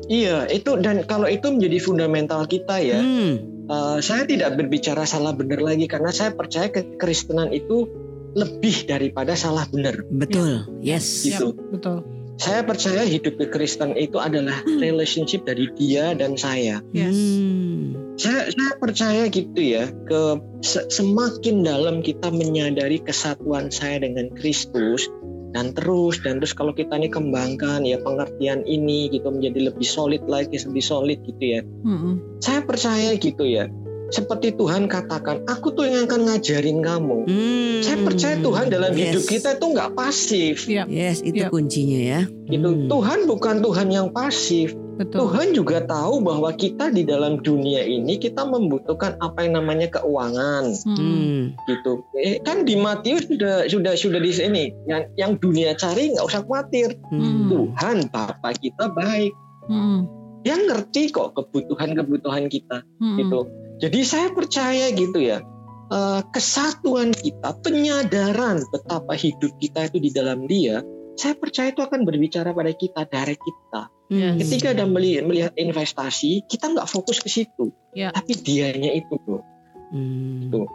iya 0.10 0.50
itu 0.50 0.82
dan 0.82 1.05
kalau 1.05 1.29
itu 1.29 1.46
menjadi 1.53 1.77
fundamental 1.77 2.41
kita 2.50 2.82
ya 2.82 2.98
Hmm. 2.98 3.34
Eh, 3.65 3.98
saya 4.01 4.29
tidak 4.29 4.62
berbicara 4.62 5.10
salah 5.10 5.34
benar 5.34 5.58
lagi 5.58 5.89
karena 5.89 6.13
saya 6.13 6.29
percaya 6.34 6.70
kekristenan 6.70 7.50
itu 7.50 7.89
lebih 8.36 8.86
daripada 8.86 9.34
salah 9.34 9.63
benar 9.72 10.04
Betul. 10.12 10.68
Yes. 10.84 11.24
Yap, 11.24 11.39
gitu. 11.39 11.48
betul. 11.72 11.98
Saya 12.36 12.68
percaya 12.68 13.08
hidup 13.08 13.39
kekristen 13.39 13.96
itu 13.96 14.20
adalah 14.20 14.60
relationship 14.68 15.48
dari 15.48 15.72
dia 15.80 16.12
dan 16.12 16.36
saya. 16.36 16.84
Yes. 16.92 17.15
Hmm. 17.15 17.96
Saya, 18.20 18.51
saya 18.51 18.74
percaya 18.75 19.24
gitu 19.32 19.60
ya, 19.60 19.88
ke 19.88 20.22
se- 20.60 20.88
semakin 20.92 21.63
dalam 21.63 22.04
kita 22.04 22.32
menyadari 22.32 23.00
kesatuan 23.00 23.72
saya 23.72 24.04
dengan 24.04 24.32
Kristus 24.36 25.08
dan 25.56 25.72
terus 25.72 26.20
dan 26.20 26.44
terus 26.44 26.51
kalau 26.51 26.75
kita 26.75 27.00
ini 27.00 27.08
kembangkan 27.08 27.88
ya 27.88 28.04
pengertian 28.04 28.68
ini 28.68 29.08
gitu 29.08 29.32
menjadi 29.32 29.72
lebih 29.72 29.88
solid 29.88 30.24
lagi, 30.27 30.60
lebih 30.60 30.84
solid 30.84 31.24
gitu 31.24 31.44
ya. 31.44 31.62
Mm-mm. 31.63 32.44
Saya 32.44 32.60
percaya 32.68 33.15
gitu 33.15 33.48
ya. 33.48 33.72
Seperti 34.15 34.55
Tuhan 34.55 34.88
katakan, 34.88 35.43
aku 35.43 35.75
tuh 35.75 35.84
yang 35.84 36.07
akan 36.07 36.31
ngajarin 36.31 36.79
kamu. 36.79 37.27
Hmm. 37.27 37.84
Saya 37.84 38.00
percaya 38.00 38.39
Tuhan 38.39 38.72
dalam 38.72 38.95
Yes. 38.95 39.03
hidup 39.12 39.24
kita 39.27 39.50
itu 39.60 39.65
nggak 39.75 39.91
pasif. 39.91 40.55
Yap, 40.72 40.88
Yes, 40.88 41.19
itu 41.19 41.43
Yap. 41.43 41.51
kuncinya 41.51 42.00
ya. 42.00 42.22
Gitu. 42.48 42.63
Hmm. 42.63 42.88
Tuhan 42.88 43.19
bukan 43.27 43.55
Tuhan 43.60 43.88
yang 43.91 44.07
pasif. 44.10 44.72
betul. 44.95 45.27
Tuhan 45.27 45.51
juga 45.51 45.84
tahu 45.84 46.23
bahwa 46.23 46.56
kita 46.56 46.88
di 46.88 47.04
dalam 47.04 47.43
dunia 47.43 47.84
ini 47.84 48.15
kita 48.15 48.47
membutuhkan 48.47 49.19
apa 49.19 49.43
yang 49.43 49.60
namanya 49.60 49.91
keuangan. 49.91 50.71
Hmm. 50.88 51.51
gitu. 51.67 51.99
Eh, 52.15 52.39
kan 52.39 52.63
di 52.63 52.80
Matius 52.80 53.28
sudah 53.28 53.67
sudah 53.67 53.99
sudah 53.99 54.23
di 54.23 54.32
sini 54.32 54.63
yang 54.88 55.04
yang 55.19 55.36
dunia 55.36 55.75
cari 55.75 56.15
nggak 56.15 56.23
usah 56.23 56.47
khawatir. 56.47 56.95
Hmm. 57.12 57.51
Tuhan 57.51 58.08
Bapa 58.08 58.56
kita 58.56 58.88
baik. 58.88 59.36
Mm-mm. 59.67 60.08
Dia 60.47 60.56
ngerti 60.63 61.12
kok 61.12 61.36
kebutuhan-kebutuhan 61.36 62.47
kita 62.47 62.88
Mm-mm. 62.95 63.17
gitu. 63.19 63.39
Jadi 63.79 63.99
saya 64.03 64.31
percaya 64.31 64.91
gitu 64.91 65.19
ya. 65.19 65.43
eh, 65.85 66.21
kesatuan 66.33 67.13
kita, 67.13 67.61
penyadaran 67.61 68.65
betapa 68.73 69.13
hidup 69.13 69.53
kita 69.61 69.85
itu 69.85 70.01
di 70.01 70.09
dalam 70.09 70.49
Dia, 70.49 70.81
saya 71.13 71.38
percaya 71.38 71.69
itu 71.69 71.85
akan 71.85 72.09
berbicara 72.09 72.57
pada 72.57 72.73
kita, 72.73 73.05
dari 73.05 73.38
kita. 73.38 73.93
Hmm. 74.09 74.41
Ketika 74.41 74.73
ada 74.73 74.89
meli- 74.89 75.21
melihat 75.21 75.53
investasi, 75.53 76.41
kita 76.49 76.73
nggak 76.73 76.89
fokus 76.89 77.21
ke 77.21 77.29
situ, 77.29 77.69
Ya. 77.93 78.09
tapi 78.09 78.33
dianya 78.33 78.97
itu, 78.97 79.13
bro. 79.13 79.45
Hmm. 79.93 80.49
Tuh. 80.49 80.65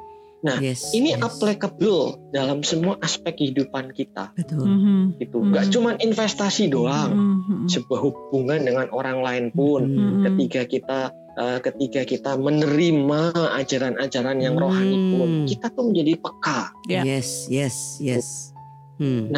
Nah, 0.41 0.57
Yes, 0.57 0.97
Ini 0.97 1.19
yes. 1.19 1.21
applicable 1.21 2.31
dalam 2.33 2.65
semua 2.65 2.97
aspek 3.03 3.37
kehidupan 3.37 3.93
kita, 3.93 4.33
Betul. 4.33 4.65
Mhm. 4.65 5.21
gitu. 5.21 5.43
Hmm. 5.43 5.53
Nggak 5.53 5.67
cuma 5.69 5.91
investasi 5.99 6.71
doang, 6.71 7.13
Mhm. 7.13 7.67
sebuah 7.69 8.01
hubungan 8.01 8.63
dengan 8.63 8.87
orang 8.95 9.21
lain 9.21 9.45
pun. 9.51 9.85
Hmm. 9.85 10.01
Mhm. 10.01 10.23
Ketika 10.25 10.63
kita 10.65 10.99
eh, 11.41 11.59
ketika 11.65 12.05
kita 12.05 12.37
menerima 12.37 13.33
ajaran-ajaran 13.57 14.39
yang 14.45 14.61
rohani 14.61 14.97
pun, 15.17 15.29
Hmm. 15.31 15.47
kita 15.49 15.73
tuh 15.73 15.89
menjadi 15.89 16.13
peka. 16.21 16.61
Ya. 16.87 17.03
Yes, 17.03 17.49
yes, 17.49 17.97
yes. 17.99 18.53
Hmm. 19.01 19.33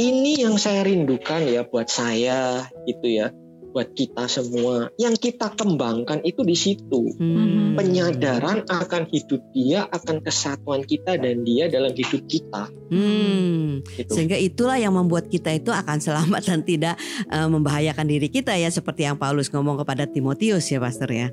Ini 0.00 0.48
yang 0.48 0.56
saya 0.56 0.86
rindukan 0.86 1.44
ya 1.44 1.66
buat 1.66 1.90
saya, 1.90 2.70
gitu 2.88 3.04
ya, 3.04 3.34
buat 3.70 3.94
kita 3.94 4.26
semua. 4.26 4.90
Yang 4.98 5.30
kita 5.30 5.54
kembangkan 5.54 6.22
itu 6.26 6.42
di 6.42 6.56
situ. 6.58 7.02
Hmm. 7.16 7.78
penyadaran 7.78 8.66
akan 8.66 9.08
hidup 9.08 9.40
dia, 9.54 9.86
akan 9.88 10.20
kesatuan 10.20 10.82
kita 10.84 11.16
dan 11.16 11.46
dia 11.46 11.70
dalam 11.70 11.94
hidup 11.94 12.22
kita. 12.26 12.68
Hmm. 12.90 13.80
Gitu. 13.94 14.10
Sehingga 14.10 14.36
itulah 14.36 14.76
yang 14.76 14.92
membuat 14.92 15.30
kita 15.30 15.54
itu 15.54 15.70
akan 15.70 16.02
selamat 16.02 16.42
dan 16.44 16.60
tidak 16.66 16.94
eh, 17.30 17.48
membahayakan 17.48 18.06
diri 18.10 18.28
kita 18.28 18.52
ya 18.58 18.68
seperti 18.68 19.06
yang 19.06 19.16
Paulus 19.16 19.48
ngomong 19.48 19.80
kepada 19.80 20.04
Timotius 20.04 20.66
ya 20.68 20.82
Pastor 20.82 21.08
ya. 21.08 21.30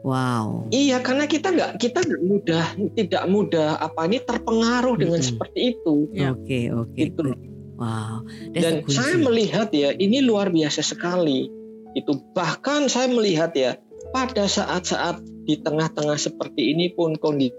Wow. 0.00 0.72
Iya, 0.72 1.04
karena 1.04 1.28
kita 1.28 1.52
nggak 1.52 1.72
kita 1.76 2.00
mudah, 2.24 2.64
tidak 2.96 3.24
mudah 3.28 3.76
apa 3.76 4.08
ini 4.08 4.18
terpengaruh 4.24 4.96
dengan 4.96 5.20
seperti 5.20 5.76
itu. 5.76 6.08
Ya. 6.16 6.32
Oke, 6.32 6.72
oke. 6.72 6.96
Gitu. 6.96 7.36
Wow. 7.80 8.28
That's 8.52 8.60
Dan 8.60 8.74
saya 8.92 9.16
melihat 9.16 9.72
ya, 9.72 9.96
ini 9.96 10.20
luar 10.20 10.52
biasa 10.52 10.84
sekali. 10.84 11.48
Itu 11.96 12.20
bahkan 12.36 12.92
saya 12.92 13.08
melihat 13.08 13.56
ya, 13.56 13.80
pada 14.12 14.44
saat-saat 14.44 15.24
di 15.48 15.56
tengah-tengah 15.58 16.20
seperti 16.20 16.76
ini 16.76 16.92
pun 16.92 17.16
kondisi 17.16 17.56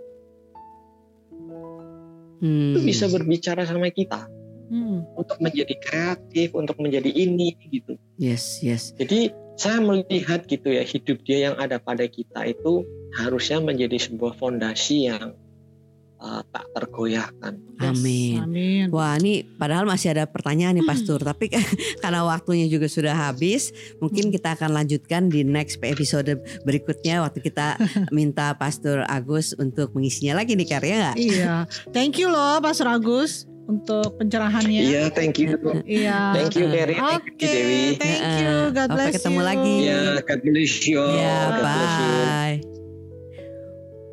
Hmm. 2.42 2.74
itu 2.74 2.80
bisa 2.90 3.06
berbicara 3.06 3.70
sama 3.70 3.94
kita 3.94 4.26
Mm. 4.72 5.04
untuk 5.20 5.38
menjadi 5.44 5.76
kreatif, 5.78 6.56
untuk 6.56 6.80
menjadi 6.80 7.12
ini 7.12 7.54
gitu. 7.70 8.00
Yes, 8.16 8.64
yes. 8.64 8.96
Jadi 8.96 9.30
saya 9.60 9.84
melihat 9.84 10.48
gitu 10.48 10.72
ya 10.72 10.82
hidup 10.82 11.22
dia 11.28 11.52
yang 11.52 11.56
ada 11.60 11.78
pada 11.78 12.08
kita 12.08 12.48
itu 12.48 12.88
harusnya 13.20 13.60
menjadi 13.60 14.00
sebuah 14.00 14.40
fondasi 14.40 15.12
yang 15.12 15.36
uh, 16.22 16.42
tak 16.54 16.66
tergoyahkan. 16.78 17.54
Yes. 17.82 17.90
Amin. 17.98 18.38
Amin. 18.46 18.86
Wah 18.94 19.18
ini 19.18 19.42
padahal 19.44 19.90
masih 19.90 20.14
ada 20.14 20.30
pertanyaan 20.30 20.78
nih 20.78 20.86
Pastor 20.86 21.18
Tapi 21.18 21.50
karena 22.04 22.22
waktunya 22.22 22.70
juga 22.70 22.86
sudah 22.86 23.18
habis 23.18 23.74
Mungkin 23.98 24.30
kita 24.30 24.54
akan 24.54 24.72
lanjutkan 24.72 25.28
di 25.28 25.42
next 25.42 25.82
episode 25.82 26.30
berikutnya 26.62 27.26
Waktu 27.26 27.42
kita 27.42 27.76
minta 28.16 28.54
Pastor 28.54 29.02
Agus 29.10 29.58
untuk 29.58 29.92
mengisinya 29.98 30.38
lagi 30.40 30.54
nih 30.54 30.68
karya 30.70 30.96
nggak? 31.02 31.16
Iya. 31.18 31.54
Thank 31.90 32.22
you 32.22 32.30
loh 32.30 32.62
Pastor 32.62 32.86
Agus 32.86 33.50
untuk 33.62 34.20
pencerahannya. 34.20 34.84
Iya, 34.84 35.04
thank 35.16 35.40
you. 35.40 35.56
Iya. 35.88 36.36
Thank 36.36 36.60
you 36.60 36.68
Mary, 36.68 36.98
Oke, 37.00 37.40
thank 37.40 37.40
you 37.40 37.48
Dewi. 37.48 37.82
thank 37.96 38.20
you. 38.44 38.52
God 38.76 38.88
Sampai 38.92 38.96
bless 39.00 39.14
ketemu 39.16 39.40
you. 39.40 39.48
lagi. 39.48 39.76
Ya, 39.80 40.02
God 40.20 40.42
bless 40.44 40.74
you. 40.84 41.02
Ya 41.16 41.36
God 41.40 41.54
bless 41.64 41.94
you. 41.96 42.12
bye 42.28 42.71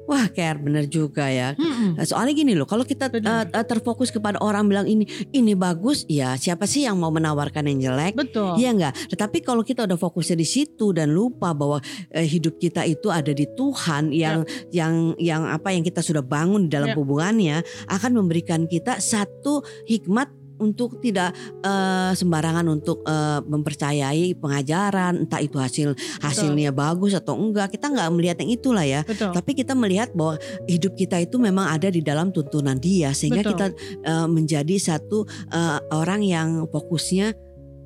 Wah 0.09 0.25
Ker 0.33 0.57
bener 0.57 0.89
juga 0.89 1.29
ya 1.29 1.53
Mm-mm. 1.53 2.01
Nah, 2.01 2.07
Soalnya 2.09 2.33
gini 2.33 2.57
loh, 2.57 2.65
kalau 2.65 2.83
kita 2.83 3.13
eh, 3.13 3.45
eh, 3.45 3.67
terfokus 3.69 4.09
kepada 4.09 4.41
orang 4.41 4.65
bilang 4.65 4.87
ini 4.89 5.05
ini 5.37 5.53
bagus, 5.53 6.09
ya 6.09 6.33
siapa 6.41 6.65
sih 6.65 6.89
yang 6.89 6.97
mau 6.97 7.13
menawarkan 7.13 7.69
yang 7.69 7.93
jelek? 7.93 8.17
Betul. 8.17 8.57
Iya 8.57 8.71
enggak? 8.73 8.95
Tetapi 9.13 9.45
kalau 9.45 9.61
kita 9.61 9.85
udah 9.85 9.99
fokusnya 10.01 10.37
di 10.39 10.49
situ 10.49 10.97
dan 10.97 11.13
lupa 11.13 11.53
bahwa 11.53 11.85
eh, 12.09 12.25
hidup 12.25 12.57
kita 12.57 12.89
itu 12.89 13.13
ada 13.13 13.31
di 13.37 13.45
Tuhan 13.53 14.11
yang 14.17 14.49
yang 14.73 15.13
yang 15.21 15.45
apa 15.45 15.77
yang 15.77 15.85
kita 15.85 16.01
sudah 16.01 16.25
bangun 16.25 16.67
dalam 16.73 16.89
Ya. 16.89 16.97
hubungannya 16.97 17.57
akan 17.93 18.17
memberikan 18.17 18.65
kita 18.65 18.97
satu 18.97 19.61
hikmat 19.85 20.33
untuk 20.59 20.99
tidak 21.01 21.35
eh, 21.63 22.13
sembarangan 22.15 22.67
untuk 22.69 23.03
eh, 23.07 23.41
mempercayai 23.43 24.37
pengajaran 24.39 25.27
entah 25.27 25.41
itu 25.43 25.57
hasil 25.59 25.95
hasilnya 26.23 26.75
bagus 26.75 27.15
atau 27.15 27.39
enggak 27.39 27.75
kita 27.75 27.91
nggak 27.91 28.09
melihat 28.13 28.37
yang 28.43 28.51
itulah 28.53 28.85
ya 28.85 29.01
Betul. 29.07 29.33
tapi 29.35 29.51
kita 29.55 29.73
melihat 29.73 30.13
bahwa 30.13 30.37
hidup 30.67 30.95
kita 30.99 31.23
itu 31.23 31.39
memang 31.39 31.71
ada 31.71 31.89
di 31.89 32.03
dalam 32.03 32.31
tuntunan 32.35 32.77
dia 32.77 33.15
sehingga 33.15 33.43
Betul. 33.43 33.53
kita 33.55 33.67
eh, 34.05 34.29
menjadi 34.29 34.77
satu 34.77 35.25
eh, 35.51 35.79
orang 35.95 36.21
yang 36.23 36.49
fokusnya 36.69 37.35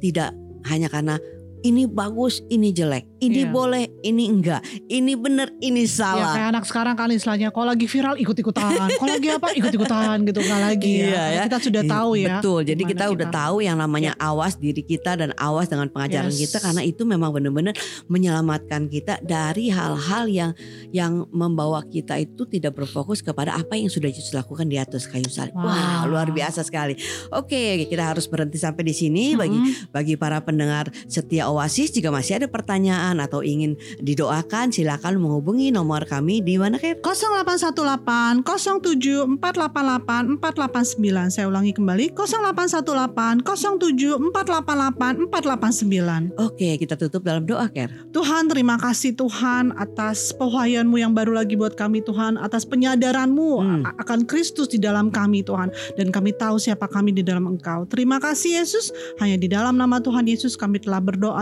tidak 0.03 0.35
hanya 0.67 0.87
karena 0.87 1.19
ini 1.63 1.87
bagus, 1.87 2.43
ini 2.47 2.71
jelek, 2.71 3.07
ini 3.19 3.43
Iya. 3.43 3.51
boleh, 3.51 3.85
ini 4.03 4.25
enggak, 4.27 4.61
ini 4.87 5.15
benar, 5.15 5.49
ini 5.59 5.83
Ya 5.83 5.91
salah. 5.91 6.35
kayak 6.35 6.49
anak 6.53 6.65
sekarang 6.67 6.95
kan 6.95 7.09
istilahnya 7.09 7.49
kalau 7.49 7.71
lagi 7.71 7.87
viral 7.87 8.19
ikut-ikutan, 8.19 8.91
kalau 8.99 9.13
lagi 9.13 9.29
apa 9.31 9.49
ikut-ikutan 9.55 10.17
gitu 10.25 10.41
nggak 10.41 10.61
lagi 10.61 10.93
Iya, 11.01 11.07
ya. 11.07 11.23
Karena 11.23 11.33
ya. 11.33 11.43
Kita 11.47 11.59
sudah 11.61 11.83
tahu 11.85 12.11
ya. 12.15 12.29
Betul. 12.39 12.61
Jadi 12.63 12.83
gimana 12.83 12.91
kita 12.93 13.05
udah 13.11 13.29
tahu 13.29 13.57
yang 13.61 13.77
namanya 13.77 14.13
awas 14.17 14.55
diri 14.55 14.83
kita 14.83 15.15
dan 15.15 15.31
awas 15.37 15.67
dengan 15.67 15.87
pengajaran 15.87 16.31
Yes. 16.31 16.41
kita 16.43 16.57
karena 16.61 16.83
itu 16.83 17.03
memang 17.03 17.31
benar-benar 17.31 17.75
menyelamatkan 18.07 18.87
kita 18.87 19.19
dari 19.21 19.69
hal-hal 19.69 20.25
yang 20.27 20.51
yang 20.91 21.25
membawa 21.31 21.83
kita 21.83 22.17
itu 22.17 22.45
tidak 22.45 22.75
berfokus 22.75 23.19
kepada 23.19 23.55
apa 23.55 23.75
yang 23.75 23.89
sudah 23.89 24.07
Yesus 24.07 24.31
lakukan 24.33 24.67
di 24.67 24.77
atas 24.77 25.07
kayu 25.07 25.27
salib. 25.27 25.55
Wah, 25.55 26.05
Wow. 26.05 26.11
luar 26.11 26.29
biasa 26.29 26.63
sekali. 26.63 26.95
Oke, 27.31 27.87
kita 27.87 28.03
harus 28.05 28.27
berhenti 28.27 28.57
sampai 28.57 28.83
di 28.83 28.93
sini 28.93 29.35
bagi 29.35 29.55
Mm-mm. 29.55 29.91
bagi 29.91 30.15
para 30.15 30.39
pendengar 30.39 30.87
setia 31.07 31.49
Oasis 31.53 31.93
jika 31.93 32.09
masih 32.09 32.41
ada 32.41 32.49
pertanyaan 32.49 33.21
atau 33.21 33.45
ingin 33.45 33.77
didoakan 34.01 34.73
silakan 34.73 35.21
menghubungi 35.21 35.69
nomor 35.69 36.03
kami 36.05 36.41
di 36.41 36.57
mana 36.57 36.81
Ker? 36.81 36.97
0818 37.05 38.43
07 38.43 39.37
488 39.39 40.41
489 40.41 41.29
Saya 41.29 41.47
ulangi 41.47 41.73
kembali 41.73 42.17
0818 42.17 43.45
07 43.45 44.33
488 44.33 45.29
489 45.29 46.33
Oke, 46.41 46.77
kita 46.77 46.95
tutup 46.97 47.23
dalam 47.23 47.45
doa 47.45 47.69
Ker. 47.69 47.93
Tuhan 48.11 48.49
terima 48.49 48.81
kasih 48.81 49.13
Tuhan 49.13 49.77
atas 49.77 50.33
pewahyanmu 50.33 50.97
yang 50.97 51.13
baru 51.13 51.37
lagi 51.37 51.55
buat 51.55 51.75
kami 51.75 52.01
Tuhan 52.01 52.37
Atas 52.37 52.65
penyadaranmu 52.65 53.45
Hmm. 53.53 53.83
akan 54.01 54.25
Kristus 54.25 54.67
di 54.67 54.79
dalam 54.79 55.11
kami 55.11 55.45
Tuhan 55.45 55.69
Dan 55.95 56.09
kami 56.09 56.33
tahu 56.33 56.57
siapa 56.57 56.89
kami 56.89 57.13
di 57.13 57.21
dalam 57.21 57.45
engkau 57.47 57.85
Terima 57.85 58.17
kasih 58.17 58.63
Yesus 58.63 58.89
Hanya 59.19 59.37
di 59.37 59.47
dalam 59.47 59.77
nama 59.77 59.99
Tuhan 59.99 60.25
Yesus 60.25 60.55
kami 60.55 60.79
telah 60.79 61.03
berdoa 61.03 61.42